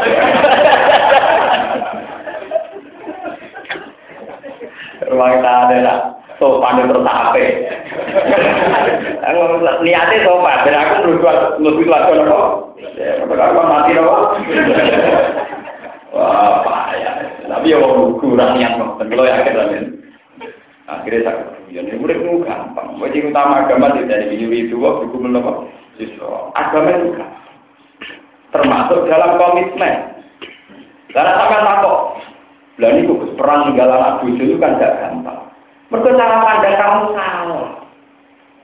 [5.08, 5.98] Ruang tak ada lah.
[6.42, 7.44] Sopan terus ape.
[9.86, 12.74] Niatnya sopan, dan aku berubah lebih lagi nopo.
[12.98, 14.14] Mereka kan mati nopo.
[16.10, 17.10] Wah, ya.
[17.46, 18.98] Tapi ya mau kurang nopo.
[18.98, 19.66] Dan kalau yakin lah
[20.82, 23.00] Akhirnya saya ini murid itu gampang.
[23.00, 25.70] Wajib utama agama tidak dari video itu, buku menopo.
[26.58, 27.08] Agama itu.
[28.52, 29.94] Termasuk dalam komitmen.
[31.14, 31.96] Karena sampai takut.
[32.80, 33.04] Lah ini
[33.36, 35.51] perang tinggal anak itu kan gak gampang.
[35.92, 37.68] Mereka cara pandang kamu salah.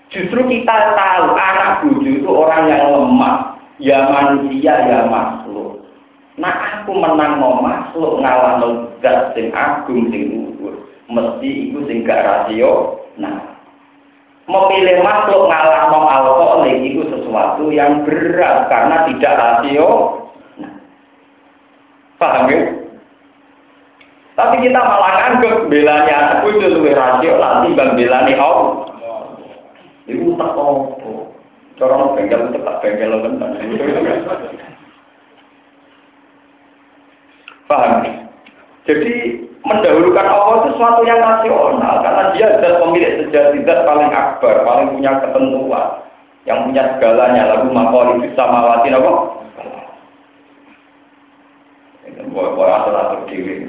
[0.09, 3.61] Justru kita tahu anak buju itu orang yang lemah.
[3.79, 5.85] Ya manusia, ya makhluk.
[6.41, 6.51] Nah
[6.81, 8.65] aku menang mau makhluk ngalah
[9.05, 10.89] zat sing agung sing luhur.
[11.13, 13.05] Mesti itu sing gak rasio.
[13.21, 13.61] Nah,
[14.49, 19.91] memilih makhluk ngalah mau alkoholik itu sesuatu yang berat karena tidak rasio.
[20.59, 20.73] Nah,
[22.17, 22.88] paham ya?
[24.39, 28.87] Tapi kita malah nganggep belanya anak itu lebih rasio nanti bang belani Allah.
[30.07, 31.03] Itu tak apa.
[31.75, 33.51] Corong bengkel tetap bengkel tenan.
[37.67, 38.07] Paham?
[38.87, 44.65] Jadi mendahulukan Allah itu sesuatu yang rasional karena dia adalah pemilik sejati zat paling akbar,
[44.65, 45.87] paling punya ketentuan,
[46.49, 47.53] yang punya segalanya.
[47.53, 49.13] Lalu makhluk itu sama mawati apa?
[52.29, 53.08] Pokoknya atur-atur diri,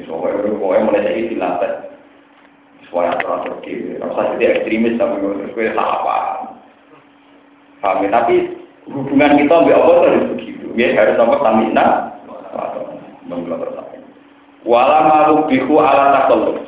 [0.10, 1.74] pokoknya pokoknya mulai dari dilatih.
[2.90, 6.18] Pokoknya atur-atur diri, rasa jadi ekstremis tapi gue apa.
[7.86, 8.10] Paham ya?
[8.10, 8.36] Tapi
[8.90, 10.66] hubungan kita ambil itu harus begitu.
[10.74, 12.18] Ya harus sama tamina.
[14.66, 16.66] Wala malu bihu ala takoluk.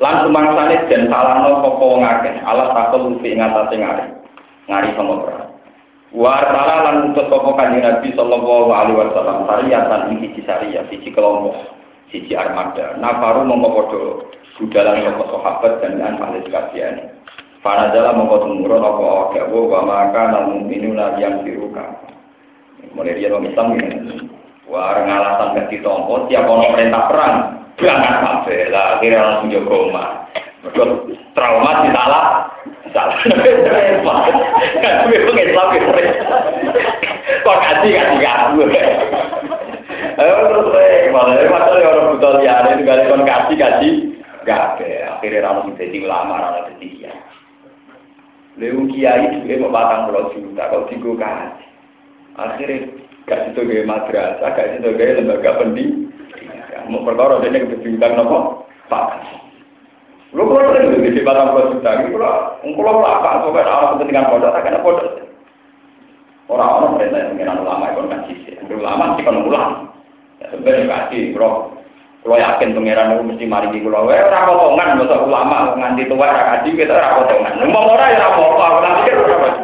[0.00, 4.06] Lan sumangsane dan salahno sapa wong akeh ala takoluk ing atase ngari.
[4.70, 5.50] Ngari sama perang.
[6.14, 11.10] Wa artala lan utus sapa kanjeng Nabi sallallahu alaihi wasallam sariyatan ing siji sariyah siji
[11.10, 11.58] kelompok
[12.12, 12.94] siji armada.
[13.00, 14.02] Nafaru mongko padha
[14.60, 16.94] budalan sapa sahabat dan an ahli sekalian.
[17.64, 21.82] Para dalam mongko tumurun apa awake wa maka namun minuna yang siruka.
[22.92, 23.96] Mulai dia orang Islam ini.
[24.68, 27.34] Wah, ngalasan ke ditompo, tiap orang perintah perang,
[27.76, 30.08] berangkat kabeh lah, akhirnya langsung jaga omah.
[30.62, 30.82] Mereka
[31.36, 32.24] trauma di salah,
[32.94, 33.18] salah.
[35.08, 35.90] Gue pengen itu.
[37.42, 38.62] Kok kaji kaji aku.
[40.18, 43.90] Ayo terus eh, malah masalah orang buta liar itu kali kon kaji kaji,
[44.44, 47.20] gak akhirnya langsung jadi ulama, langsung jadi kiai.
[48.60, 51.64] Lewu kiai juga mau batang pulau juta, kalau tiga kaji.
[52.36, 52.76] Akhirnya
[53.24, 56.82] gak situ gaya madrasah, gak situ gaya lembaga pendidikan.
[56.92, 59.16] Mau perkara ini kebetulan nopo pak.
[60.32, 63.44] Lu kalau sering di batang pulau juta, kalau kalau apa?
[63.48, 65.12] Pokoknya orang kepentingan pondok, tak kena pondok.
[66.52, 68.50] Orang-orang perintah yang mengenal ulama itu kan sisi.
[68.68, 69.76] Ulama sih kan ulama.
[70.42, 71.78] Ya sebenarnya kasih, bro.
[72.22, 76.30] Kalau yakin pangeran itu mesti mari di pulau, eh orang potongan, masa ulama nganti tua
[76.30, 77.54] orang kaji kita orang potongan.
[77.66, 79.54] Ngomong orang ya potongan, nanti kita orang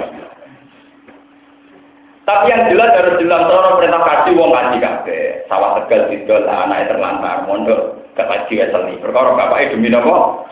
[2.28, 5.24] Tapi yang jelas harus jelas orang perintah kaji wong kaji kabeh.
[5.48, 7.80] Sawah tegal didol anaknya terlantar mondok
[8.12, 9.00] ke kaji eseli.
[9.00, 10.44] Perkara bapaknya demi nopo?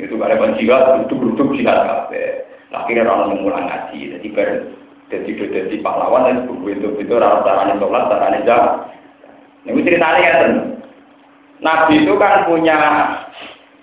[0.00, 2.46] Itu karena penjiwa duduk-duduk jihad kabeh.
[2.72, 4.16] Akhirnya orang mengulang ngaji.
[4.16, 4.48] Jadi ber
[5.12, 8.64] jadi jadi pahlawan dan buku itu itu rata caranya sholat, caranya jam.
[9.64, 10.32] Ini ceritanya ya
[11.64, 12.76] Nabi itu kan punya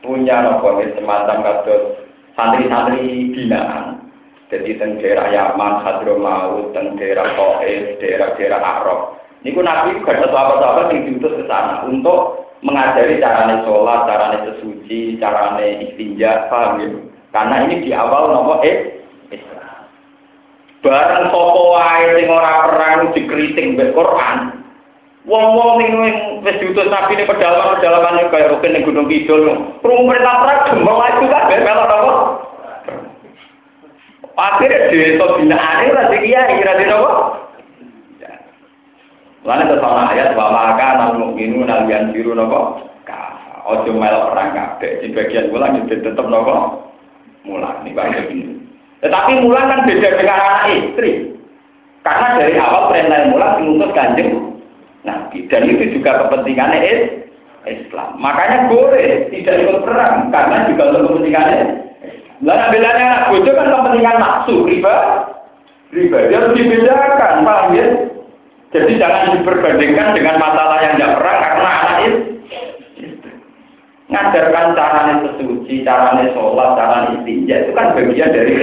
[0.05, 1.83] punya nopo semacam kados
[2.37, 4.01] santri-santri binaan.
[4.51, 8.99] Jadi teng daerah Yaman, Hadramaut, teng daerah Taif, daerah-daerah Arab.
[9.47, 15.17] Niku Nabi juga ada sahabat-sahabat yang diutus ke sana untuk mengajari carane sholat, carane sesuci,
[15.17, 16.89] carane istinja, paham ya?
[17.31, 19.01] Karena ini di awal nomor eh
[19.31, 19.87] Islam.
[20.83, 24.60] Barang sopo wae sing ora perang dikritik mbek Quran.
[25.21, 25.93] Wong-wong sing
[26.41, 29.53] wis diutus Nabi ini pedalaman-pedalaman kaya rukin ning Gunung Kidul.
[29.85, 32.11] Krungu perintah perang gembel itu kabeh melok apa?
[34.33, 37.11] Akhirnya desa binaan itu kiai kira kira apa?
[39.41, 42.89] Lalu terus ayat bahwa maka namun mukminu nalian biru nopo.
[43.61, 45.05] Ojo melok perang kabeh.
[45.05, 46.81] Di bagian ulang itu tetap nopo.
[47.45, 48.57] Mulang nih bang ini.
[49.05, 51.29] Tetapi mulang kan beda dengan anak istri.
[52.01, 54.50] Karena dari awal perintah mulang diutus kanjeng.
[55.01, 56.81] Nah, dan itu juga kepentingannya
[57.65, 58.17] Islam.
[58.21, 61.61] Makanya boleh tidak ikut perang karena juga untuk kepentingannya.
[62.41, 64.95] Lalu bilangnya anak bodoh kan kepentingan nafsu, riba,
[65.93, 66.17] riba.
[66.25, 67.87] Dia harus dibedakan, paham ya?
[68.71, 72.19] Jadi jangan diperbandingkan dengan masalah yang tidak perang karena anak itu
[74.11, 78.55] ngajarkan caranya sesuci, caranya sholat, caranya istinja itu kan bagian dari.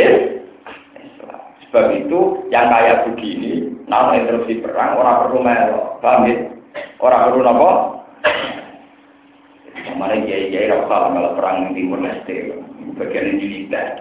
[1.68, 6.36] Sebab itu yang kayak begini, nama interupsi perang orang perlu melo, paham ya?
[6.96, 7.70] Orang perlu apa?
[9.84, 12.56] Kemarin kiai kiai rasa malah perang di Timur Leste,
[12.96, 14.00] bagian militer.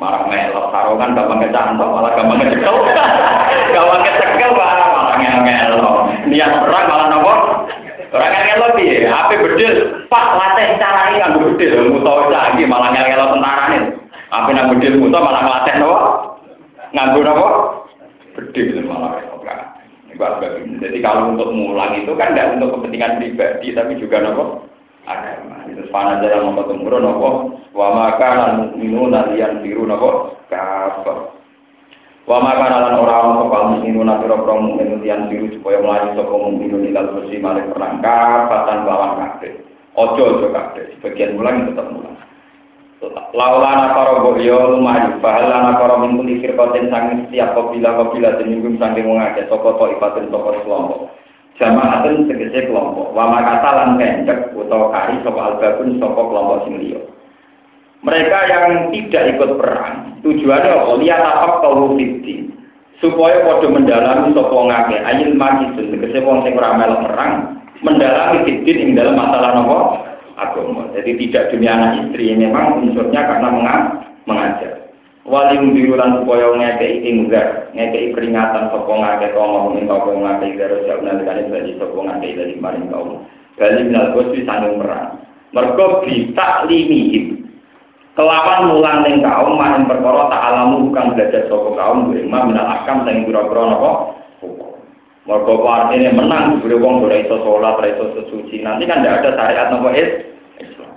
[0.00, 2.76] Malah melok sarungan gampang kecantol, malah gampang kecekel.
[3.76, 5.92] gampang kecekel malah malah ngelo.
[6.32, 7.34] Niat perang malah nopo?
[8.16, 9.04] Orang ngelo piye?
[9.04, 13.84] Ape bedil, Pak latih carane nganggo bedil, muto lagi malah ngelo tentara nih.
[14.32, 16.35] Ape nang bedil muto malah ngelatih nopo?
[16.96, 17.48] Nganggo nopo?
[18.32, 19.20] Bedil malah
[20.16, 24.64] Jadi kalau untuk mulang itu kan tidak untuk kepentingan pribadi, tapi juga nopo
[25.04, 25.68] agama.
[25.68, 27.28] Itu fana jalan mau ketemu nopo
[27.76, 31.36] wa maka lan mukminuna liyan biru nopo kafir.
[32.24, 36.32] Wa maka lan ora ono kaum mukminuna pira pira mukmin liyan biru supaya mlayu sapa
[36.32, 39.52] mukminun ilal bersih malik perang kafatan lawan kabeh.
[40.00, 40.96] Ojo ojo kabeh.
[40.96, 42.25] Sebagian mulang tetap mulang.
[43.36, 49.44] Laulana para boyo lumayu, bahalana para mingkuli firkotin sangin setiap kopila kopila minggu sangin mengake
[49.52, 51.12] soko to ibatin soko kelompok.
[51.60, 53.12] Jamaatin tegese kelompok.
[53.12, 57.00] Wa makata lan kendek utawa kari sapa albabun sapa kelompok sing liya.
[58.00, 60.92] Mereka yang tidak ikut perang, tujuannya apa?
[60.96, 62.48] Lihat apa kau fiti.
[62.96, 68.80] Supaya pada mendalami sapa ngake ayil majisun tegese wong sing ora melok perang, mendalami fitin
[68.80, 70.05] ing dalam masalah nopo
[70.36, 70.92] agama.
[70.92, 73.48] Jadi tidak demi anak istri memang unsurnya karena
[74.28, 74.86] mengajar.
[75.26, 80.78] wali mbirulan supaya ngekei inggar ngekei peringatan sapa ngake kaum mung kau kau ngake garo
[80.86, 83.26] sak nalikane bali sapa ngake dari maring kaum
[83.58, 85.18] bali minal kosi sanging merang
[85.50, 87.34] mergo bisa limi
[88.14, 93.02] kelawan mulang ning kaum maring perkara tak alamu bukan belajar sapa kaum bima minal akam
[93.02, 93.90] sing pira-pira napa
[95.26, 98.62] Mergo artinya menang, diberi wong ora iso sholat, iso sesuci.
[98.62, 100.92] Nanti kan tidak ada syariat nopo Islam.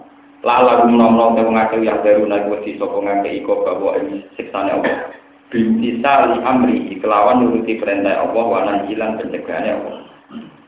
[0.46, 5.10] Lala gumnom-nom te ngake yang baru naik wedi sapa ngake iko bahwa ini siksane Allah.
[5.50, 9.98] Bintisali amri kelawan nuruti perintah Allah wa hilang pencegahannya Allah.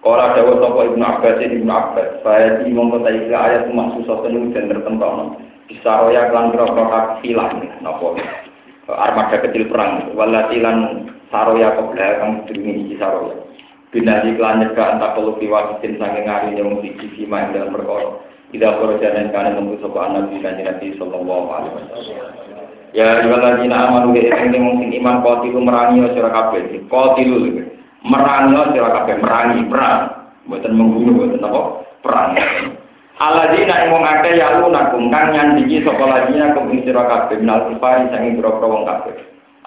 [0.02, 4.50] Kala dawuh sapa Ibnu Abbas Ibnu Abbas, saya di mongko ta iki ayat maksusah penuh
[4.58, 5.38] dan tertentu.
[5.70, 8.18] Bisaroya kelan kira-kira hilang napa.
[8.92, 13.51] Armada kecil perang, walati lan saroya ke belakang demi saroya.
[13.92, 18.24] Binari kelan nyegah antak perlu piwasitin sanging ngari yang siji sima dalam perkara.
[18.56, 22.32] Tidak perjalanan karena tentu sopa Nabi dan Nabi Sallallahu Alaihi Wasallam.
[22.96, 23.52] Ya nama
[23.88, 26.88] aman udah ini mungkin iman kotilu merangi sira kabeh.
[26.88, 27.68] Kotilu
[28.04, 30.02] merangi sira kabeh merangi perang.
[30.48, 31.62] Buatan membunuh buatan apa?
[32.00, 32.30] Perang.
[33.20, 37.68] Aladina ing wong akeh ya lunakum kang nyandingi sapa ladina kum ing sira kabeh minal
[37.68, 39.16] kufari sange boro wong kabeh.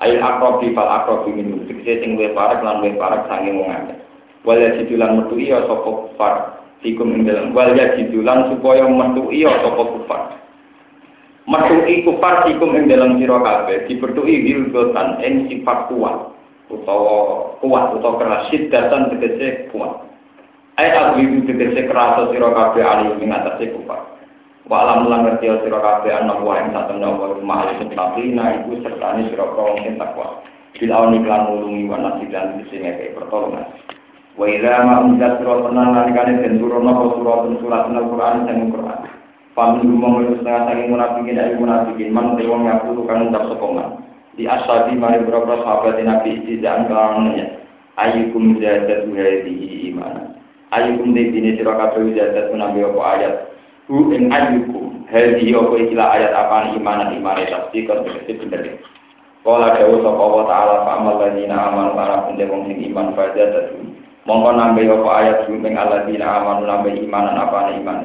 [0.00, 3.68] Ail akrobi fal akrobi min sing luwih parek lan luwih parek sange wong.
[4.44, 6.34] Wal yajidulan metu iya sapa kufar.
[6.84, 10.22] Fikum ing dalam wal yajidulan supaya metuki sapa kufar.
[11.48, 16.36] Metuki kufar fikum ing dalam sira kabeh dipertuki wilgotan ing sifat kuat
[16.68, 17.16] utawa
[17.64, 20.04] kuat utawa keras datan tegese kuat.
[20.76, 24.12] Ay agwidu tegese keras sira kabeh ali ing atase kufar.
[24.68, 29.24] Wa alam lan ngerti sira kabeh ana wa ing satemene wa ma'al muttaqina iku sertane
[29.32, 30.44] sira kabeh takwa.
[30.76, 32.84] Bil awni lan nulungi wa nasilan sing
[33.16, 33.72] pertolongan
[34.34, 39.00] Wa idza ma unzat surat tenang nalikane den turun apa surat surat Al-Qur'an sang Qur'an.
[39.54, 44.02] Famin rumah itu setengah saking munafikin dari munafikin man te wong ngaku tukang ucap sokongan.
[44.34, 47.62] Di asabi mari beberapa sahabat Nabi istizaan kalangannya.
[47.94, 50.34] Ayukum zadat hadhihi iman.
[50.74, 53.34] Ayukum de dine sira kabeh apa ayat.
[53.86, 58.82] Hu in ayukum hadhihi apa ikilah ayat apa iman iman tasdik kan bener.
[59.46, 63.14] Kala dawuh sapa wa ta'ala fa amal ladina amal para pun wong sing iman
[64.24, 67.98] mongko nambah apa ayat suming alladzina amanu nambah imanan apa iman.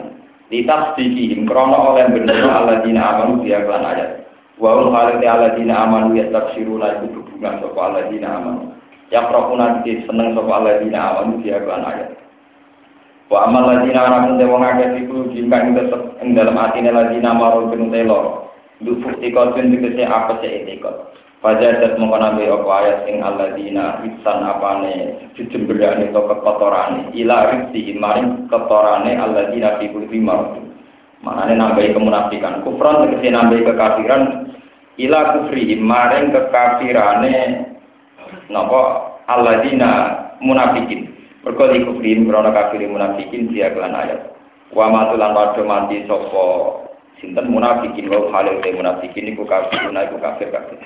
[0.51, 4.27] Litasdiki krono oleh bener alladzina amanu dia kelan ayat.
[4.59, 8.63] Wa hum khalid alladzina amanu yastabshiruna iku hubungan sapa alladzina amanu.
[9.09, 12.19] Ya prokuna di seneng sapa alladzina amanu dia kelan ayat.
[13.29, 15.77] Wa amal ladzina amanu te wong akeh iku jingkang
[16.17, 18.49] ing dalam atine ladzina maru penutelo
[18.79, 21.11] Dufuk tikot pun dikese apa sih etikot.
[21.39, 27.15] Fajadat mengkonabe apa ayat sing alladzina ihsan apane jujemberane to kekotorane.
[27.15, 30.59] Ila rizki maring ketorane alladzina fi kulli marad.
[31.23, 34.51] Manane nambahi kemunafikan, kufran tegese nambahi kekafiran.
[34.99, 37.35] Ila kufri maring kekafirane
[38.51, 39.15] napa?
[39.31, 39.89] Alladzina
[40.43, 41.07] munafikin.
[41.39, 44.35] Di kufri krana kafir munafikin dia kelan ayat.
[44.75, 46.83] Wa matulan padha mati sapa
[47.23, 48.11] sinten munafikin?
[48.11, 50.79] Wa halil munafikin iku kafir iku kafir kafir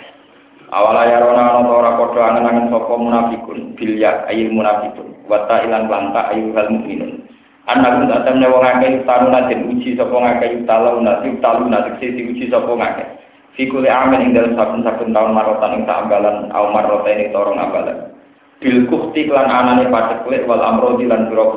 [0.74, 5.62] awala ya rona ana ora padha angen-angen sapa munafikun bil ya ayil munafikun wa ta
[5.62, 7.30] ilan lanta ayu hal mukminun
[7.70, 12.74] anak tak temne wong akeh taruna den uji sapa ngakeh taluna taluna sing diuji sapa
[12.74, 13.08] ngakeh
[13.54, 18.10] Fikuli amin ing dalam saben-saben tahun marotan ing ambalan au marotan ing torong ambalan.
[18.58, 21.54] Bil kufti klan anane paceklik wal amrodi lan biro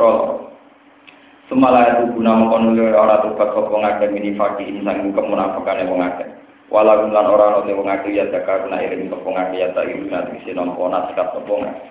[1.47, 6.29] Semala itu guna mengkono ora tubat sapa ngakeh mini faki insang kemunafikane wong akeh.
[6.67, 10.51] Walau lan ora ono wong akeh ya zakaruna iring sapa ngakeh ya tak ibu nanti
[10.51, 11.87] nampa naskah sapa ngakeh.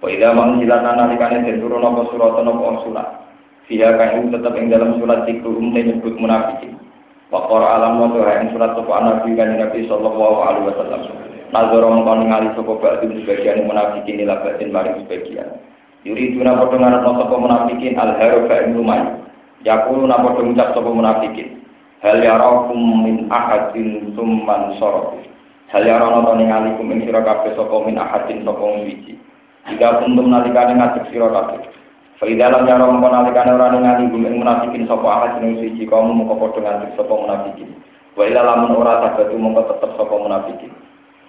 [0.00, 3.08] Wa idza man jilana nalikane den turun apa surat apa surat.
[3.68, 6.80] Fiha kan tetap ing dalam surat iku umte nyebut munafikin.
[7.28, 11.00] Wa qara alam wa ing surat sapa nabi kan Nabi sallallahu alaihi wasallam.
[11.52, 15.48] Nazara mongko ningali sapa ba'du sebagian munafikin ila batin maring sebagian.
[16.08, 19.04] Yuri tuna padha ngarep sapa munafikin al haru fa lumay.
[19.68, 21.60] Yaqulu na padha ngucap sapa munafikin.
[21.98, 25.18] Hal yarakum min ahadin summan sorof.
[25.74, 29.18] Hal yarana to ningali kum ing sira kabeh sapa min ahadin sapa wiji.
[29.66, 31.58] Jika kuntum nalikane ngadeg sira kabeh.
[32.22, 36.38] Faida lam yara mongko nalikane ora ningali kum ing munafikin sapa ahadin siji kaum mongko
[36.38, 37.68] padha ngadeg sapa munafikin.
[38.14, 40.72] Wa ila lamun ora tabatu tetep sapa munafikin.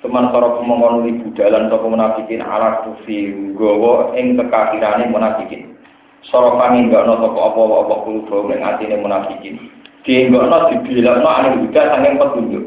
[0.06, 5.74] Teman sorok mengkonuli budalan sapa munafikin ala kufi gowo ing kekafirane munafikin.
[6.30, 9.79] Sorokane enggak ono sapa apa-apa kulo ning atine munafikin.
[10.08, 12.66] Dienggokno dibilakno ane huda saking petunjuk.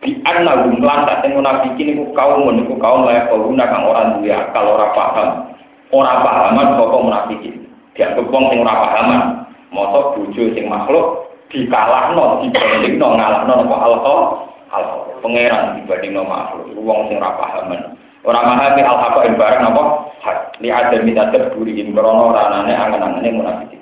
[0.00, 4.32] Bi anna hum lan tak munafikin iku kaum iku kaum layak kaum kang ora duwe
[4.32, 5.28] akal ora paham.
[5.92, 7.68] Ora pahaman sapa munafikin.
[7.92, 9.20] Dianggep wong sing ora pahaman.
[9.70, 14.20] Mosok bojo sing makhluk dikalahno dibandingno ngalahno apa alkohol
[14.70, 14.84] al
[15.18, 17.80] pangeran dibanding no makhluk wong sing ora pahaman
[18.22, 19.82] ora memahami al ing barang apa
[20.22, 23.79] hak li ada minta terburi ing krono ranane angen-angene munafik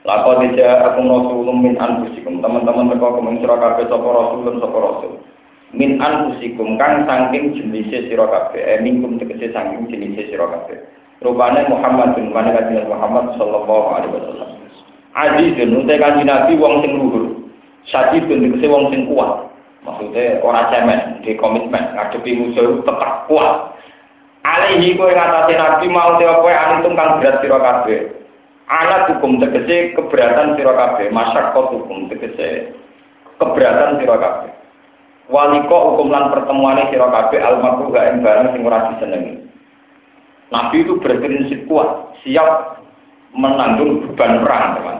[0.00, 2.40] Lako tidak aku rasulun min anfusikum.
[2.40, 5.12] Teman-teman teko kumeng sira kabeh sapa rasulun sapa rasul.
[5.76, 8.64] Min anfusikum kang saking jenise sira kabeh.
[8.64, 10.80] Eh mingkum tegese saking jenise sira kabeh.
[11.20, 14.50] Rupane Muhammad bin Manaka Muhammad sallallahu alaihi wasallam.
[15.12, 17.24] Azizun utai kanji Nabi wong sing luhur.
[17.92, 19.52] Syadidun tegese wong sing kuat.
[19.80, 23.72] Maksudnya orang cemen, di komitmen, ngadepi musuh tetap kuat.
[24.44, 28.19] Alihi kowe ngatasi nabi mau tewa kowe anitum kang berat sira kabeh.
[28.70, 32.70] Anak hukum tegese keberatan sira kabeh, masyarakat hukum tegese
[33.42, 34.50] keberatan sira kabeh.
[35.26, 39.42] Waliko hukum lan pertemuan sira kabeh almarhum gak ing barang sing ora disenengi.
[40.54, 42.82] Nabi itu berprinsip kuat, siap
[43.34, 44.98] menanggung beban perang, teman.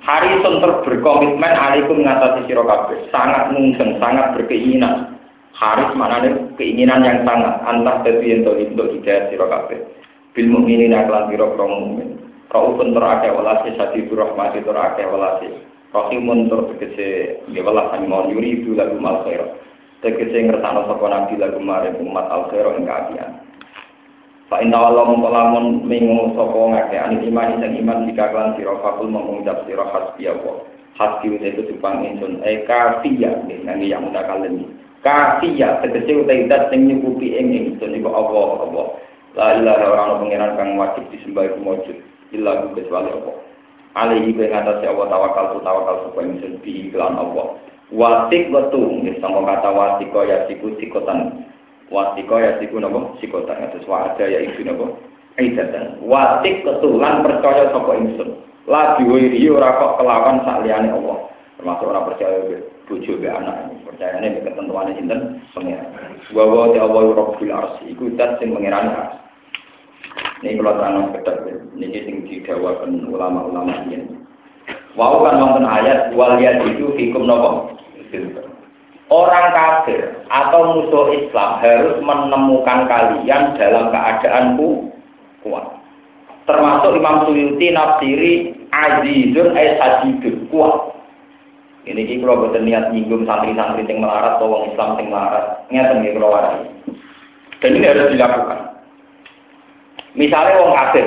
[0.00, 5.20] Harrison berkomitmen alaikum mengatasi siro kabeh, sangat mungkin, sangat berkeinginan.
[5.56, 6.24] Haris mana
[6.56, 9.76] keinginan yang sangat antah dari untuk untuk hidayah siro kabeh.
[10.32, 12.19] Bil mukminin aklan siro kaum mukmin.
[12.50, 15.70] Raufun terake walasi sadi rahmati terake walasi.
[15.94, 19.42] Rahimun tur tegese ya welas mau yuri itu lagu mal khair.
[20.02, 23.42] Tegese ngertano sapa nabi lagu mare umat al khair ing kaafian.
[24.50, 29.10] Fa inna Allah mengkolamun mingu sopo ngake ani iman sing iman jika klan sira fakul
[29.10, 30.66] mengucap sira hasbi Allah.
[30.98, 34.74] Hasbi itu supang insun e kafiya nang yang kalian.
[35.06, 38.86] Kafiya tegese utai dat sing nyukupi ing insun iku Allah Allah.
[39.38, 43.36] La ilaha ora pangeran kang wajib disembah iku mujud illa kecuali Allah.
[43.98, 47.58] Alaihi kowe ngatasi Allah tawakal tu tawakal supaya insun bi iklan Allah.
[47.90, 51.42] Wasik wetu, nggih sama kata wasiko ya siku sikotan
[51.90, 54.94] Wasiko ya siku nopo sikotan atus ada ya ibu nopo
[55.34, 55.98] aidatan.
[56.06, 58.30] Watik ketulan percaya sapa ingsun.
[58.70, 61.18] Lagi wiri ora kok kelawan sak Allah.
[61.58, 62.38] Termasuk orang percaya
[62.86, 63.74] bojo be anak.
[63.82, 65.90] Percayane be ketentuane sinten pengiran.
[66.30, 67.90] Wa wa ta Allah rabbul arsy.
[67.90, 69.18] Iku dat sing mengirani ars.
[70.40, 71.36] Ini kalau tanah ketat,
[71.76, 74.08] ini sing didawakan ulama-ulama ini.
[74.96, 77.76] Wau kan wonten ayat wal itu hukum nopo.
[79.10, 84.54] Orang kafir atau musuh Islam harus menemukan kalian dalam keadaan
[85.42, 85.66] kuat.
[86.46, 88.32] Termasuk Imam Suyuti nafsiri
[88.70, 90.94] azizun ay sajidun kuat.
[91.84, 96.12] Ini kita kalau betul niat nyinggung santri-santri yang melarat atau orang Islam yang melarat, nih
[96.12, 96.30] kalau
[97.60, 98.79] Dan ini harus dilakukan.
[100.18, 101.06] Misalnya orang kafir,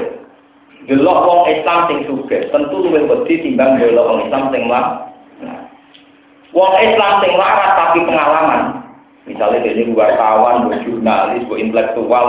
[0.87, 5.11] delok wong Islam sing sugih, tentu luwih wedi timbang delok wong Islam sing melarat.
[6.53, 8.61] Wong Islam sing larat tapi pengalaman.
[9.23, 12.25] Misalnya dia ini wartawan, buat jurnalis, buat intelektual,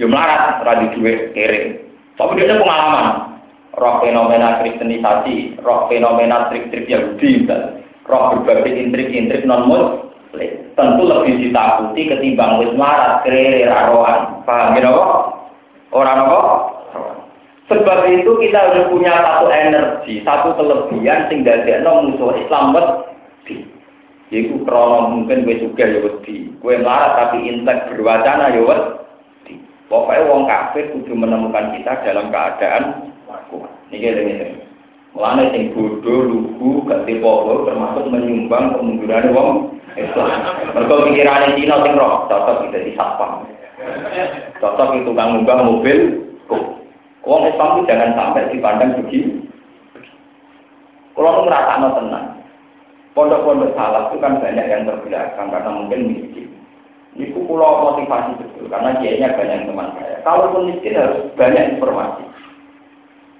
[0.00, 1.84] dia melarat, radi duit, kere.
[2.16, 3.38] Tapi dia pengalaman.
[3.78, 7.46] Roh fenomena kristenisasi, roh fenomena trik-trik Yahudi,
[8.10, 9.70] roh berbagai intrik-intrik non
[10.74, 14.42] tentu lebih ditakuti ketimbang wis marat kere raroan.
[14.42, 14.90] Paham ya
[15.92, 16.40] Orang apa?
[17.68, 23.68] Sebab itu kita harus punya satu energi, satu kelebihan sing dadekno musuh Islam wedi.
[24.32, 26.48] Iku krono mungkin gue juga ya wedi.
[26.64, 29.60] Gue marah tapi intek berwacana ya wedi.
[29.92, 33.12] Pokoknya wong kafir kudu menemukan kita dalam keadaan
[33.52, 33.72] kuat.
[33.92, 34.68] Ini.
[35.16, 39.50] Mulane sing bodoh, lugu, gak tipopo termasuk menyumbang kemunduran wong
[39.96, 40.30] Islam.
[40.76, 43.48] Mergo pikirane Cina sing roh, cocok kita di satpam.
[44.58, 45.98] Cocok itu kang ngubah mobil.
[47.28, 49.44] Wong Islam itu jangan sampai dipandang begini.
[51.12, 52.26] Kalau ngerasa tenang,
[53.12, 56.48] pondok-pondok salah itu kan banyak yang terbelakang karena mungkin miskin.
[57.18, 60.22] Itu pulau motivasi betul karena kiainya banyak teman saya.
[60.22, 62.24] Kalaupun miskin harus banyak informasi.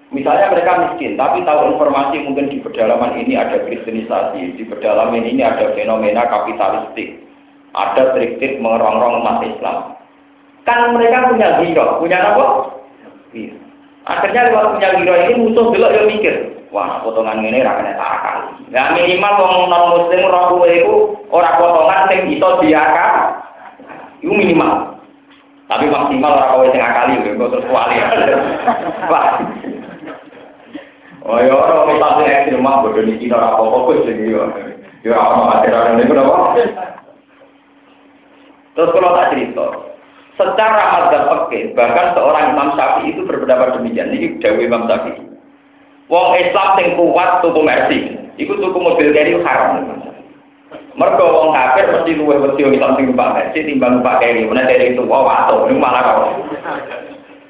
[0.09, 5.45] Misalnya mereka miskin, tapi tahu informasi mungkin di pedalaman ini ada kristenisasi, di pedalaman ini
[5.45, 7.29] ada fenomena kapitalistik,
[7.77, 9.98] ada trik-trik mengerongrong umat Islam.
[10.69, 12.77] Kan mereka punya hero, punya apa?
[13.33, 13.57] Iya.
[14.05, 18.69] Akhirnya lewat punya hero ini musuh dulu yang mikir, wah potongan ini rakyatnya tak kali.
[18.69, 23.17] Nah minimal wong non muslim roh itu orang potongan yang itu diakal,
[24.21, 25.01] itu minimal.
[25.73, 27.97] Tapi maksimal orang kowe sing akali lho, kok terus kuali.
[29.13, 29.41] Wah.
[31.25, 34.53] Oh ya ora kita sing ekstrem mah bodoh niki ora apa-apa kok sing yo.
[35.01, 36.57] Yo ora ono ajaran niku napa.
[38.77, 39.88] Terus kalau tak cerita,
[40.39, 44.15] secara mazhab fikih bahkan seorang Imam Syafi'i itu berpendapat demikian.
[44.15, 45.23] Ini dawuh Imam Syafi'i.
[46.09, 47.99] Wong Islam sing kuat tuku mercy,
[48.41, 49.85] iku tuku mobil keri haram.
[50.99, 54.49] Mergo wong kafir mesti luwih wedi wong Islam sing numpak mercy timbang numpak keri.
[54.49, 56.19] Mana dari itu wah wato, ini malah kok.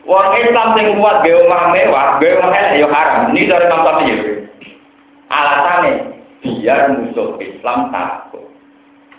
[0.09, 3.30] Wong Islam sing kuat gawe omah mewah, gawe omah ya haram.
[3.30, 4.16] Ini dari Imam Syafi'i.
[5.28, 5.93] Alasannya
[6.41, 8.49] biar musuh Islam takut.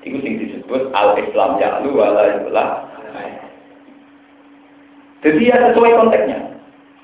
[0.04, 2.70] Itu sing disebut al-Islam ya'lu wala yulah.
[5.20, 6.40] Jadi ya sesuai konteksnya.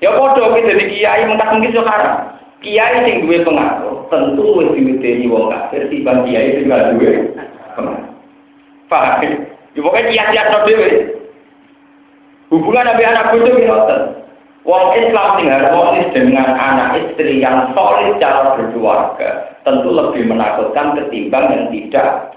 [0.00, 2.16] Ya podo kita jadi kiai mentak mungkin sekarang.
[2.64, 7.32] Kiai sing duwe pengaruh tentu wis diwedeni wong kafir timbang kiai sing gak duwe.
[8.88, 9.20] Paham?
[9.76, 10.88] Ya pokoknya kiai-kiai tok dhewe.
[12.48, 14.00] Hubungan nabi anak bodoh ngoten.
[14.66, 21.46] Wong Islam sing harmonis dengan anak istri yang solid cara berkeluarga tentu lebih menakutkan ketimbang
[21.54, 22.34] yang tidak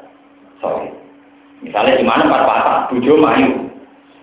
[0.62, 0.94] solid.
[1.66, 3.69] Misalnya di mana pas pasak, bujo mayu,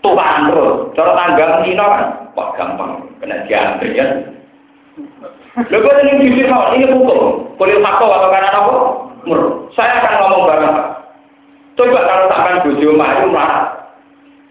[0.07, 2.03] tuhan terus, cara tanggal Cina kan,
[2.39, 4.07] wah gampang, kena diambil ya.
[5.57, 7.21] Lalu kok ini jujur mau, ini hukum,
[7.59, 8.75] kulit faktor atau karena apa?
[9.27, 9.41] Mur,
[9.75, 10.77] saya akan ngomong bareng.
[11.77, 13.89] Coba kalau sampai bujo mayu malah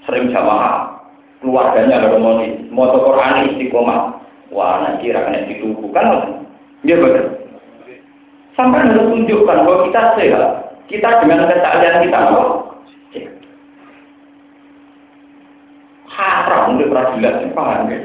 [0.05, 0.99] sering jamaah,
[1.41, 4.17] keluarganya ada komodi, mau Quran istiqomah,
[4.51, 6.41] wah nanti rakyat ditubuh kan?
[6.85, 7.45] Dia betul.
[8.53, 10.43] Sampai harus tunjukkan bahwa kita sehat,
[10.89, 12.49] kita dengan kesalahan kita kok.
[16.15, 17.99] Haram untuk peradilan, paham ya?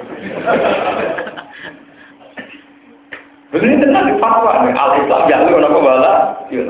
[3.50, 6.12] Begini tenang di fatwa, al-Islam ya lu kenapa bala?
[6.50, 6.66] Yuk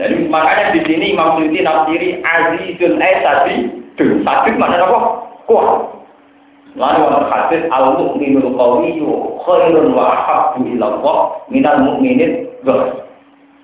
[0.00, 3.68] Jadi makanya di sini Imam Suyuti nafsiri Azizul Aisadi,
[4.00, 4.98] tuh sakit mana apa?
[5.44, 6.00] Kuat.
[6.72, 9.10] Lalu wonten hadis al mukminul qawiyyu
[9.44, 11.18] khairun wa ahabbu ila Allah
[11.50, 13.10] minal mu'minin dhar.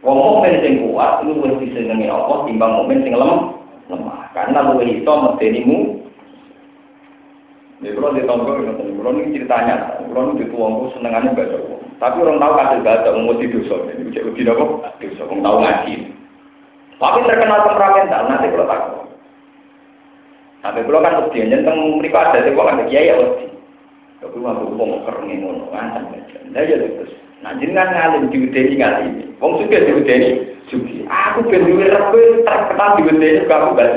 [0.04, 3.54] Wong mukmin sing kuat itu wis disenengi Allah timbang mukmin sing lemah.
[3.88, 4.18] Lemah.
[4.34, 6.05] Karena luwih iso medenimu
[7.84, 11.60] Ya, kalau di tonggo, kalau ini ceritanya, kalau ini dituangku senengannya baca
[12.00, 13.76] Tapi orang tahu kasih baca, mau di dosa.
[13.92, 14.64] Ini cek uji apa?
[14.96, 15.94] Dosa, orang tahu ngaji.
[16.96, 19.04] Tapi terkenal temperamental, nanti kalau takut.
[20.64, 23.16] Sampai kalau kan uji, tentang mereka ada di sekolah, kiai ya.
[24.24, 26.00] Tapi waktu mau kering ngono, kan
[26.56, 27.12] Nah ya terus.
[27.44, 29.12] Nah jenengan ngalim diudeni ngalim.
[29.36, 31.04] Wong suka diudeni, sugi.
[31.04, 33.92] Aku ben duwe rebe terkenal diudeni kamu gak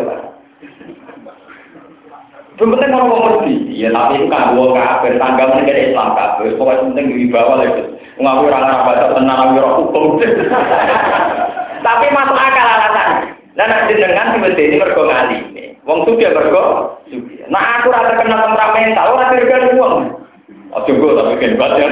[2.60, 6.92] Penting orang mau ngerti, ya tapi itu kan gua kafir, tangga mereka Islam kafir, pokoknya
[6.92, 7.88] penting di bawah lagi.
[8.20, 10.06] Ngaku orang Arab baca tenang, ngaku orang hukum.
[11.88, 13.10] Tapi masuk akal alasan.
[13.56, 15.40] Dan nanti dengan tiba ini mergo ngali.
[15.88, 16.64] Wong suka mergo
[17.08, 17.48] suka.
[17.48, 19.96] Nah aku rasa kena temperamental, orang dirgan uang.
[20.76, 21.80] Oh gue tapi kan baca.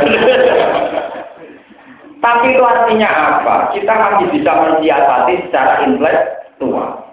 [2.18, 3.56] Tapi itu artinya apa?
[3.72, 7.07] Kita masih bisa mensiasati secara intelektual.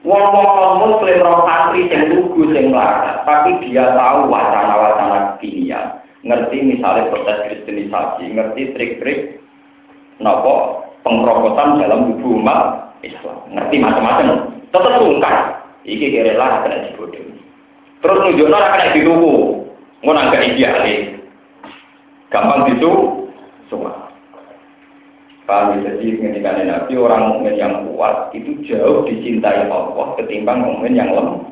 [0.00, 6.00] Wong-wong muslim roh santri yang lugu yang melarat, tapi dia tahu wacana-wacana dunia.
[6.24, 9.40] Ngerti misalnya proses kristenisasi, ngerti trik-trik
[10.20, 12.60] nopo pengkerokosan dalam tubuh umat
[13.04, 13.44] Islam.
[13.52, 14.28] Ngerti macam-macam.
[14.68, 15.36] Tetap sungkan.
[15.84, 17.24] Iki kira lah kena dibodoh.
[18.04, 19.34] Terus nunjukno ora kena dituku.
[20.04, 21.20] Ngono agak idealis.
[22.28, 22.92] Gampang itu
[23.72, 24.09] semua.
[25.50, 25.82] Paham?
[25.82, 31.42] Jadi ketika Nabi orang mukmin yang kuat itu jauh dicintai Allah ketimbang mukmin yang lemah.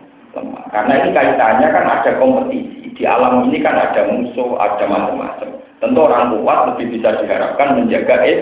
[0.70, 2.94] Karena ini kaitannya kan ada kompetisi.
[2.94, 5.50] Di alam ini kan ada musuh, ada macam-macam.
[5.82, 8.38] Tentu orang kuat lebih bisa diharapkan menjaga eh.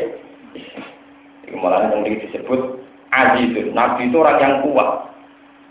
[1.57, 2.61] Malah yang disebut
[3.17, 3.57] aziz.
[3.73, 5.09] Nabi itu orang yang kuat.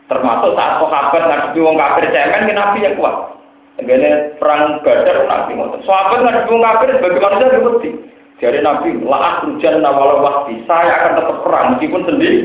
[0.09, 3.37] Termasuk saat sahabat ngadepi wong kafir cemen, Nabi yang kuat.
[3.77, 5.85] Begini perang Badar Nabi ngotot.
[5.85, 11.11] Sahabat ngadepi wong kafir sebagai manusia seperti dari Nabi, laat hujan walau waktu, saya akan
[11.23, 12.39] tetap perang meskipun sendiri.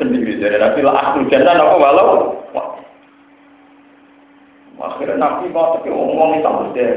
[0.00, 0.40] Sendiri.
[0.40, 2.80] Dari Nabi, laat hujan apa walau waktu.
[4.80, 6.92] Akhirnya Nabi mau tapi ngomong itu terus deh.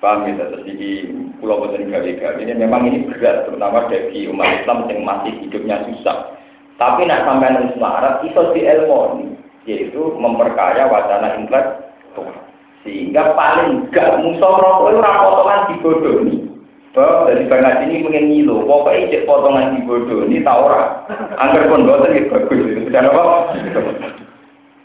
[0.00, 1.08] Paham ya, terus di
[1.40, 6.32] pulau Boten gawe ini memang ini berat, terutama bagi umat Islam yang masih hidupnya susah.
[6.76, 9.32] Tapi nak sampai nulis Arab, itu di ilmu
[9.64, 12.36] yaitu memperkaya wacana intelektual.
[12.84, 16.53] Sehingga paling gak musuh rokok itu rapotongan dibodohi.
[16.94, 21.02] Bahwa dari banget ini pengen ngilu, pokoknya cek potongan di bodoh ini tak ora.
[21.42, 23.36] Angger pun boten itu bagus itu sudah apa?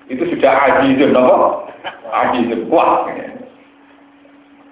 [0.10, 1.70] Itu sudah ajizun apa?
[2.10, 3.06] Ajizun wah.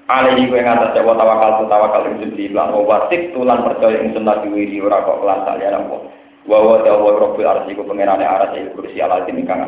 [0.10, 4.42] Alaihi kowe ngatas jawa tawakal tu tawakal ing siji lan wasik tulan percaya ing sunah
[4.42, 5.98] diwiri ora kok kelan saliyane apa.
[6.50, 9.68] Wa wa dawa rabbil arsy ku pangerane aras ing kursi ala sing kang.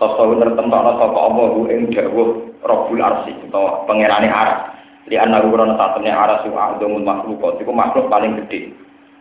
[0.00, 4.77] Khosawu tertentokno sapa Allah ing dawuh Rabbul Arsy utawa pangerane aras
[5.08, 7.58] di anak ukuran saatnya arah suha domul makhluk.
[7.58, 8.72] Itu makhluk paling gede.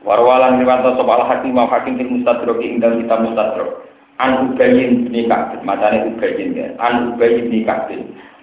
[0.04, 3.84] Warwalan riwanto soal hakim mau hakim di mustadrok ingdal kita mustadrok
[4.22, 6.68] an ubayin nikah macamnya ubayin ya.
[6.78, 7.90] An ubayin nikah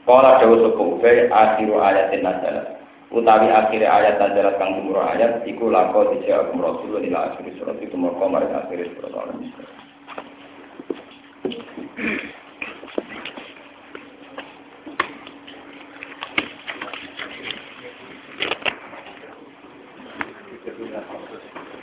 [0.05, 2.77] Kala dawa sapa ubay akhiru ayatin nazalat.
[3.09, 7.81] Utawi akhir ayat nazalat kang umur ayat iku lako dijawab Rasulullah ila akhir surat.
[7.81, 9.17] Itu mau komar akhir surat.
[9.17, 9.33] al